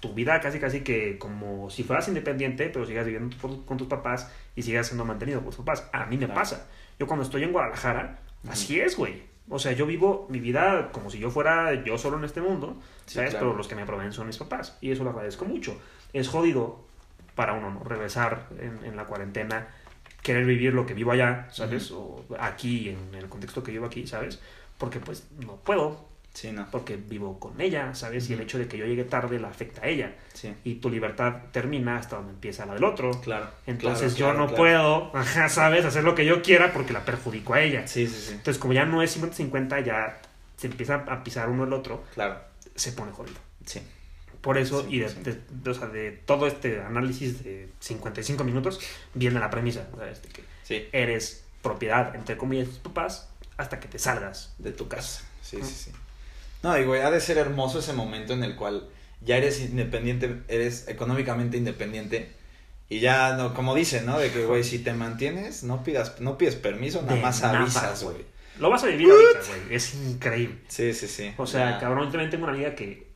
[0.00, 3.34] tu vida casi casi que como si fueras independiente, pero sigas viviendo
[3.66, 5.88] con tus papás y sigas siendo mantenido por tus papás.
[5.92, 6.40] A mí me Claro.
[6.40, 6.66] pasa.
[6.98, 9.22] Yo cuando estoy en Guadalajara, así es, güey.
[9.48, 12.76] O sea, yo vivo mi vida como si yo fuera yo solo en este mundo,
[13.06, 13.30] Sí, ¿sabes?
[13.30, 13.46] claro.
[13.46, 14.76] Pero los que me proveen son mis papás.
[14.80, 15.80] Y eso lo agradezco mucho.
[16.12, 16.84] Es jodido
[17.36, 17.84] para uno, ¿no?
[17.84, 19.68] Regresar en, en la cuarentena,
[20.22, 21.92] querer vivir lo que vivo allá, ¿sabes?
[21.92, 24.40] O aquí, en el contexto que vivo aquí, ¿sabes?
[24.76, 26.07] Porque pues no puedo,
[26.40, 26.68] Sí, no.
[26.70, 28.30] porque vivo con ella, ¿sabes?
[28.30, 30.14] Y el hecho de que yo llegue tarde la afecta a ella.
[30.34, 30.54] Sí.
[30.62, 33.10] Y tu libertad termina hasta donde empieza la del otro.
[33.22, 33.50] Claro.
[33.66, 34.56] Entonces Claro, yo claro, no claro.
[34.56, 35.84] puedo, ajá, ¿sabes?
[35.84, 37.88] Hacer lo que yo quiera porque la perjudico a ella.
[37.88, 38.32] Sí, sí, sí.
[38.34, 40.20] Entonces como ya no es 50-50, ya
[40.56, 42.38] se empieza a pisar uno el otro, Claro.
[42.76, 43.38] se pone jodido.
[43.66, 43.80] Sí.
[44.40, 48.80] Por eso, y de, de- de- o sea, de todo este análisis de 55 minutos,
[49.14, 50.22] viene la premisa, ¿sabes?
[50.22, 50.86] De que Sí.
[50.92, 54.54] eres propiedad, entre comillas, de tus papás hasta que te salgas.
[54.58, 55.24] De tu casa.
[55.42, 55.90] Sí, sí, sí.
[56.62, 58.88] No, digo, ha de ser hermoso ese momento en el cual
[59.20, 62.30] ya eres independiente, eres económicamente independiente.
[62.88, 64.18] Y ya, no, como dicen, ¿no?
[64.18, 67.60] De que, güey, si te mantienes, no pidas, no pides permiso, nada De más nada,
[67.60, 68.14] avisas, güey.
[68.16, 68.26] güey.
[68.58, 69.74] Lo vas a vivir ahorita, güey.
[69.76, 70.56] Es increíble.
[70.68, 71.32] Sí, sí, sí.
[71.36, 71.78] O sea, Ya.
[71.80, 73.06] cabrón, yo también tengo una amiga que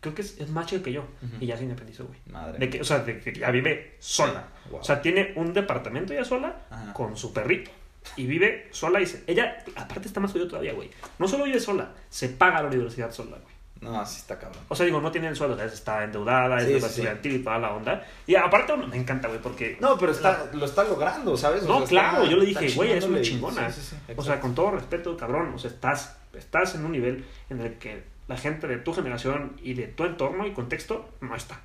[0.00, 1.06] creo que es, es más chica que yo
[1.40, 2.18] y ya se independizó, güey.
[2.30, 2.58] Madre.
[2.58, 4.48] De que, o sea, de que ya vive sola.
[4.70, 4.80] Wow.
[4.80, 6.92] O sea, tiene un departamento ya sola Ajá.
[6.92, 7.70] con su perrito.
[8.16, 9.24] Y vive sola y se...
[9.26, 10.90] Ella, aparte está más jodido todavía, güey.
[11.18, 13.54] No solo vive sola, se paga la universidad sola, güey.
[13.80, 14.62] No, así está cabrón.
[14.68, 15.74] O sea, digo, no tiene el sueldo, ¿sabes?
[15.74, 18.02] está endeudada, es Sí, estudiantil y toda la onda.
[18.26, 19.76] Y aparte me encanta, güey, porque...
[19.80, 21.64] No, pero está, lo está logrando, ¿sabes?
[21.64, 23.70] O No, sea, claro, está- yo le dije, güey, es una chingona.
[24.16, 27.74] O sea, con todo respeto, cabrón, o sea, estás, estás en un nivel en el
[27.74, 31.60] que la gente de tu generación y de tu entorno y contexto no está.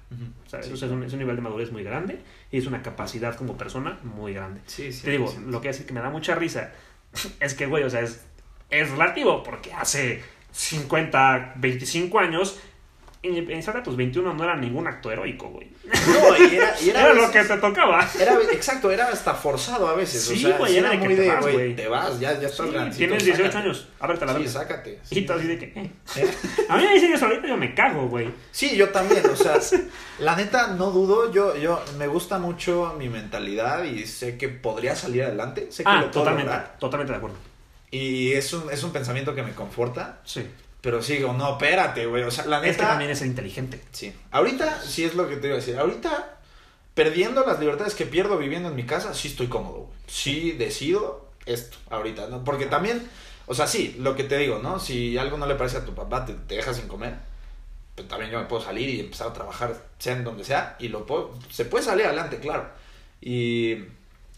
[0.47, 0.65] ¿sabes?
[0.65, 2.19] Sí, O sea, es, un, es un nivel de madurez muy grande
[2.51, 4.61] y es una capacidad como persona muy grande.
[4.65, 5.03] Sí, sí.
[5.03, 6.71] Te digo, lo que hace que me da mucha risa
[7.39, 8.25] es que, güey, o sea, es,
[8.69, 12.59] es relativo porque hace 50, 25 años,
[13.21, 15.67] independientemente de tus 21 no era ningún acto heroico, güey.
[15.85, 18.07] No, y era, y era, lo que te tocaba.
[18.19, 20.23] Era, exacto, era hasta forzado a veces.
[20.23, 21.75] Sí, o sea, güey, era de que te de, vas, güey, güey.
[21.75, 23.57] te vas, ya, ya estás Sí, tienes 18 sácate.
[23.57, 24.51] años, ábrete la Sí, verga.
[24.53, 24.99] sácate.
[25.09, 25.65] Y tú así de que...
[25.65, 25.91] eh.
[26.15, 26.31] ¿Eh?
[26.69, 28.29] A mí me dicen eso ahorita yo me cago, güey.
[28.51, 29.59] Sí, yo también, o sea,
[30.19, 34.95] la neta no dudo, yo, yo me gusta mucho mi mentalidad y sé que podría
[34.95, 36.77] salir adelante, sé que Ah, lo puedo totalmente, lograr.
[36.79, 37.37] totalmente de acuerdo.
[37.91, 40.45] Y es un, es un pensamiento que me conforta, Sí.
[40.81, 42.87] Pero sigo, no, espérate, güey, o sea, la Es que neta...
[42.89, 43.81] también es inteligente.
[43.91, 46.37] Sí, ahorita sí es lo que te iba a decir, ahorita
[46.93, 49.99] perdiendo las libertades que pierdo viviendo en mi casa, sí estoy cómodo, güey.
[50.07, 52.43] Sí decido esto ahorita, ¿no?
[52.43, 53.07] Porque también,
[53.47, 54.79] o sea, sí, lo que te digo, ¿no?
[54.79, 57.15] Si algo no le parece a tu papá, te, te deja sin comer,
[57.95, 60.87] pues también yo me puedo salir y empezar a trabajar, sea en donde sea, y
[60.87, 62.69] lo puedo, se puede salir adelante, claro.
[63.21, 63.75] Y,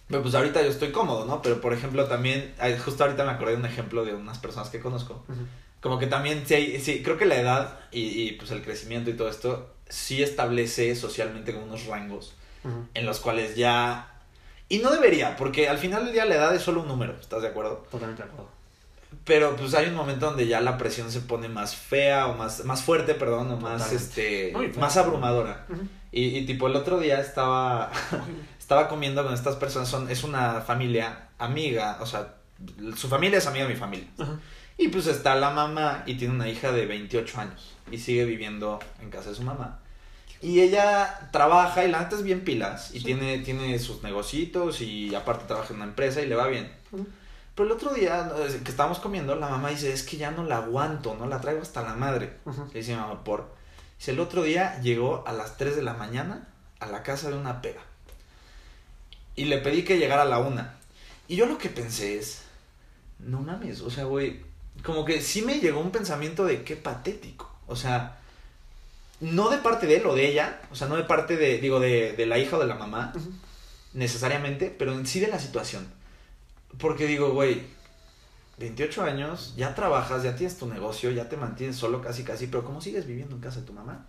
[0.07, 1.41] pero pues ahorita yo estoy cómodo, ¿no?
[1.41, 4.79] Pero por ejemplo también, justo ahorita me acordé de un ejemplo de unas personas que
[4.79, 5.23] conozco,
[5.81, 9.09] como que también, sí, hay- sí, creo que la edad y, y, pues el crecimiento
[9.09, 12.85] y todo esto, sí establece socialmente como unos rangos Ujú.
[12.93, 14.07] en los cuales ya...
[14.69, 17.41] Y no debería, porque al final del día la edad es solo un número, ¿estás
[17.41, 17.85] de acuerdo?
[17.91, 18.49] Totalmente de acuerdo.
[19.25, 22.63] Pero pues hay un momento donde ya la presión se pone más fea o más,
[22.63, 24.49] más fuerte, perdón, o más, Totalmente.
[24.53, 25.65] este, más abrumadora.
[26.13, 27.91] Y, y tipo el otro día estaba,
[28.59, 32.35] estaba comiendo con estas personas, son, es una familia amiga, o sea,
[32.95, 34.07] su familia es amiga de mi familia.
[34.17, 34.39] Ajá.
[34.81, 38.79] Y pues está la mamá y tiene una hija de 28 años y sigue viviendo
[38.99, 39.77] en casa de su mamá.
[40.41, 43.05] Y ella trabaja y la neta es bien pilas y Sí.
[43.05, 46.71] tiene, tiene sus negocitos y aparte trabaja en una empresa y le va bien.
[47.53, 50.43] Pero el otro día eh, que estábamos comiendo, la mamá dice, es que ya no
[50.43, 52.37] la aguanto, no la traigo hasta la madre.
[52.73, 53.53] Le dice mamá, por...
[53.99, 56.47] Dice, el otro día llegó a las 3 de la mañana
[56.79, 57.81] a la casa de una pega.
[59.35, 60.73] Y le pedí que llegara a la una.
[61.27, 62.41] Y yo lo que pensé es,
[63.19, 64.49] no mames, o sea, güey,
[64.83, 67.51] como que sí me llegó un pensamiento de qué patético.
[67.67, 68.19] O sea,
[69.19, 71.79] no de parte de él o de ella, o sea, no de parte de, digo,
[71.79, 73.13] de, de la hija o de la mamá,
[73.93, 75.87] necesariamente, pero en sí de la situación.
[76.77, 77.63] Porque digo, güey,
[78.57, 82.63] 28 años, ya trabajas, ya tienes tu negocio, ya te mantienes solo casi casi, pero
[82.63, 84.05] ¿cómo sigues viviendo en casa de tu mamá?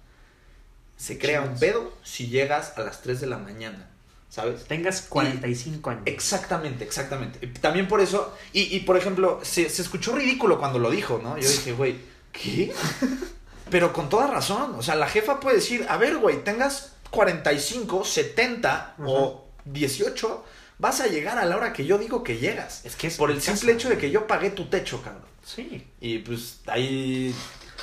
[0.97, 3.89] Se crea un pedo si llegas a las 3 de la mañana,
[4.33, 4.64] ¿sabes?
[4.64, 6.03] Tengas 45 años.
[6.07, 7.47] Exactamente, exactamente.
[7.61, 11.37] También por eso, y, y por ejemplo, se, se escuchó ridículo cuando lo dijo, ¿no?
[11.37, 11.97] Yo dije, güey,
[12.33, 12.72] ¿qué?
[13.70, 18.07] Pero con toda razón, o sea, la jefa puede decir, a ver, güey, tengas 45,
[18.07, 20.45] 70 o 18,
[20.78, 22.87] vas a llegar a la hora que yo digo que llegas.
[22.87, 25.26] Es que es Por el simple hecho de que yo pagué tu techo, cabrón.
[25.45, 25.87] Sí.
[26.01, 27.35] Y pues ahí,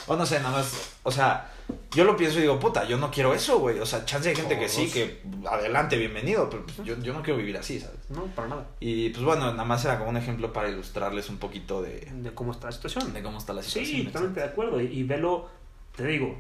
[0.07, 0.71] o no sé, nada más,
[1.03, 1.51] o sea,
[1.91, 3.79] yo lo pienso y digo, puta, yo no quiero eso, güey.
[3.79, 7.21] O sea, chance hay gente que sí, que adelante, bienvenido, pero pues, yo, yo no
[7.23, 7.97] quiero vivir así, ¿sabes?
[8.09, 8.65] No, para nada.
[8.79, 12.31] Y pues bueno, nada más era como un ejemplo para ilustrarles un poquito de, De
[12.33, 13.11] cómo está la situación.
[13.13, 13.97] de cómo está la situación.
[13.97, 14.79] Sí, totalmente de acuerdo.
[14.81, 15.49] Y, y velo,
[15.95, 16.39] te digo,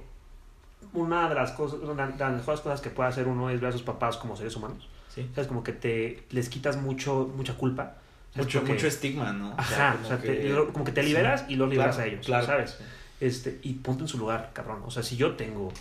[0.93, 3.69] una de las cosas, una de las mejores cosas que puede hacer uno es ver
[3.69, 4.87] a sus papás como seres humanos.
[5.13, 5.27] Sí.
[5.33, 5.47] ¿Sabes?
[5.47, 7.95] Como que te les quitas mucho, mucha culpa.
[8.35, 9.49] Mucho, Porque- mucho estigma, ¿no?
[9.49, 12.09] O Ajá, o sea, como te- que- como que te liberas y los liberas Claro,
[12.09, 12.45] a ellos, claro.
[12.45, 12.77] ¿sabes?
[13.19, 14.81] Este, y ponte en su lugar, cabrón.
[14.85, 15.71] O sea, si yo tengo.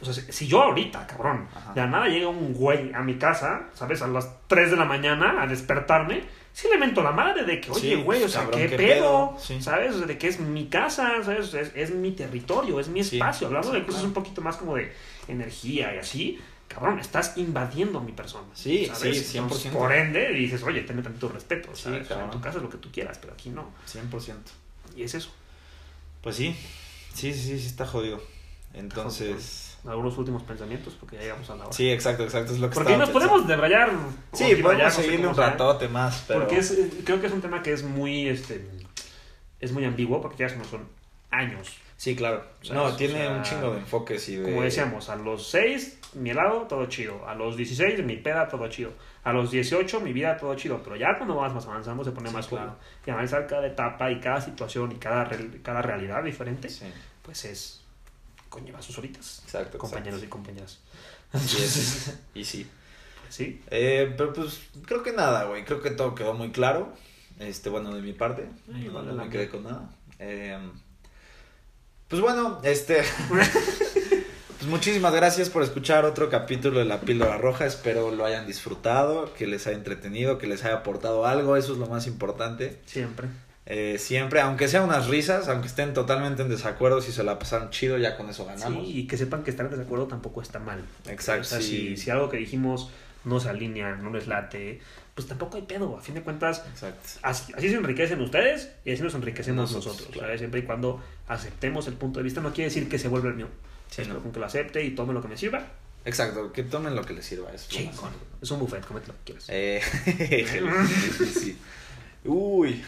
[0.00, 1.72] O sea, si- yo ahorita, cabrón, Ajá.
[1.74, 4.00] de la nada llega un güey a mi casa, ¿sabes?
[4.02, 6.22] A las 3 de la mañana a despertarme,
[6.52, 8.76] sí le mento la madre de que, oye, Sí, güey, o sea, cabrón, ¿qué, qué
[8.76, 9.30] pedo?
[9.30, 9.60] pedo, sí.
[9.60, 9.94] ¿Sabes?
[9.94, 11.52] O sea, de que es mi casa, ¿sabes?
[11.54, 13.48] Es, es mi territorio, es mi Sí, espacio.
[13.48, 14.08] Hablando sí, de cosas claro.
[14.08, 14.92] un poquito más como de
[15.26, 18.46] energía y así, cabrón, estás invadiendo mi persona.
[18.54, 19.26] Sí, ¿sabes?
[19.26, 19.72] sí, Entonces, 100%.
[19.72, 22.02] por ende, dices, oye, tenme tanto respeto, ¿sabes?
[22.08, 23.70] O sea, en tu casa es lo que tú quieras, pero aquí no.
[23.86, 24.52] 100%.
[24.94, 25.32] Y es eso.
[26.28, 26.54] Pues sí,
[27.14, 28.20] sí, sí, sí, está jodido.
[28.74, 29.78] Entonces...
[29.86, 31.72] Algunos últimos pensamientos, porque ya llegamos a la hora.
[31.72, 33.30] Sí, exacto, exacto, es lo que porque nos pensando.
[33.30, 33.92] podemos debrayar.
[34.34, 36.40] Sí, podemos no sé seguirle cómo un ratote más, pero...
[36.40, 38.62] Porque es, eh, creo que es un tema que es muy, este,
[39.58, 40.86] es muy ambiguo, porque ya no son
[41.30, 41.78] años.
[41.96, 42.44] Sí, claro.
[42.74, 44.50] No, tiene o sea, un chingo de enfoques y de...
[44.50, 47.26] Como decíamos, a los 6, mi helado, todo chido.
[47.26, 48.92] A los 16, mi peda, todo chido.
[49.28, 50.80] A los 18, mi vida, todo chido.
[50.82, 52.76] Pero ya cuando vas más avanzando, se pone Sí, más claro.
[53.06, 55.28] Y analizar cada etapa y cada situación y cada,
[55.62, 56.86] cada realidad diferente, Sí,
[57.22, 57.80] pues es.
[58.48, 59.42] conlleva sus horitas.
[59.44, 59.76] exacto.
[59.78, 60.78] Compañeros y compañeras.
[61.34, 62.66] Y, es- y sí.
[63.22, 63.60] Pues sí.
[63.70, 65.64] Eh, pero pues creo que nada, güey.
[65.64, 66.92] Creo que todo quedó muy claro.
[67.38, 68.48] Este, bueno, de mi parte.
[68.74, 69.90] Ay, no, vale no la me quedé con nada.
[70.18, 70.58] Eh,
[72.08, 73.02] pues bueno, este...
[74.58, 77.64] Pues muchísimas gracias por escuchar otro capítulo de La Píldora Roja.
[77.64, 81.56] Espero lo hayan disfrutado, que les haya entretenido, que les haya aportado algo.
[81.56, 82.78] Eso es lo más importante.
[82.86, 83.28] Siempre.
[83.66, 87.70] Eh, siempre, aunque sean unas risas, aunque estén totalmente en desacuerdo, si se la pasaron
[87.70, 88.84] chido, ya con eso ganamos.
[88.84, 90.82] Sí, y que sepan que estar en desacuerdo tampoco está mal.
[91.06, 91.94] Exacto, O sea, sí.
[91.94, 92.90] si, si algo que dijimos
[93.24, 94.80] no se alinea, no les late,
[95.14, 95.96] pues tampoco hay pedo.
[95.98, 96.64] A fin de cuentas,
[97.22, 100.12] así, así se enriquecen ustedes y así nos enriquecemos Nosotros, nosotros.
[100.14, 100.28] claro.
[100.28, 100.40] ¿sabes?
[100.40, 103.34] Siempre y cuando aceptemos el punto de vista, no quiere decir que se vuelva el
[103.36, 103.48] mío.
[103.90, 104.32] Sí, no.
[104.32, 105.66] que lo acepte y tome lo que me sirva.
[106.04, 107.52] Exacto, que tomen lo que les sirva.
[107.52, 108.12] Es Chingón.
[108.40, 109.46] Es un buffet, comete lo que quieras.
[109.48, 109.82] Eh,
[111.34, 111.58] sí.
[112.24, 112.82] Uy,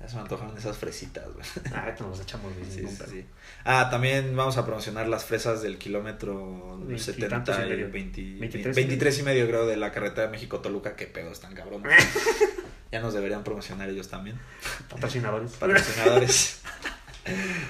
[0.00, 1.44] ya se me antojaron esas fresitas, güey.
[1.72, 3.26] Ah, ahorita nos echamos Sí, sí, sí.
[3.64, 7.90] Ah, también vamos a promocionar las fresas del kilómetro Veintitantos 70 y y medio.
[7.92, 10.96] 20, 23 23, y medio, creo, de la carretera de México-Toluca.
[10.96, 11.82] Qué pedo, están cabrón.
[12.92, 14.40] ya nos deberían promocionar ellos también.
[14.88, 15.52] Patrocinadores.
[15.52, 16.60] patrocinadores.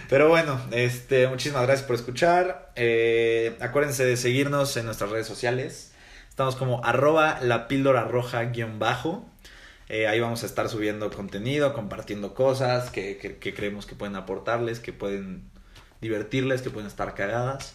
[0.09, 2.73] Pero bueno, este, muchísimas gracias por escuchar.
[2.77, 5.93] Eh, acuérdense de seguirnos en nuestras redes sociales.
[6.29, 9.29] Estamos como arroba la píldora roja guion bajo.
[9.89, 14.17] Eh, ahí vamos a estar subiendo contenido, compartiendo cosas que, que- que creemos que pueden
[14.17, 15.51] aportarles, que pueden
[16.01, 17.75] divertirles, que pueden estar cagadas.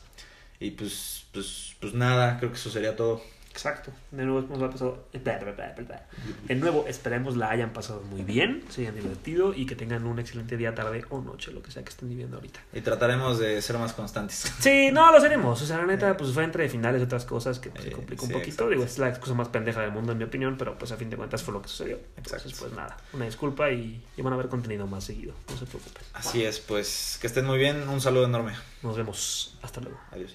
[0.59, 3.21] Y pues, pues, pues nada, creo que eso sería todo.
[3.55, 3.89] Exacto.
[4.11, 5.05] De nuevo, nos ha pasado.
[5.13, 10.19] De nuevo, esperemos la hayan pasado muy bien, se hayan divertido y que tengan un
[10.19, 12.59] excelente día, tarde o noche, lo que sea que estén viviendo ahorita.
[12.73, 14.51] Y trataremos de ser más constantes.
[14.59, 15.61] Sí, no, lo seremos.
[15.61, 17.93] O sea, la neta, pues fue entre finales y otras cosas que pues, se Eh,
[17.93, 18.49] complica sí, un poquito.
[18.51, 18.69] exacto.
[18.71, 21.09] Digo, es la excusa más pendeja del mundo, en mi opinión, pero pues a fin
[21.09, 21.95] de cuentas fue lo que sucedió.
[22.17, 22.35] Exacto.
[22.35, 25.33] Entonces, pues nada, una disculpa y, y van a ver contenido más seguido.
[25.49, 26.03] No se preocupen.
[26.13, 27.87] Así es, pues que estén muy bien.
[27.87, 28.51] Un saludo enorme.
[28.83, 29.57] Nos vemos.
[29.61, 29.97] Hasta luego.
[30.11, 30.33] Adiós.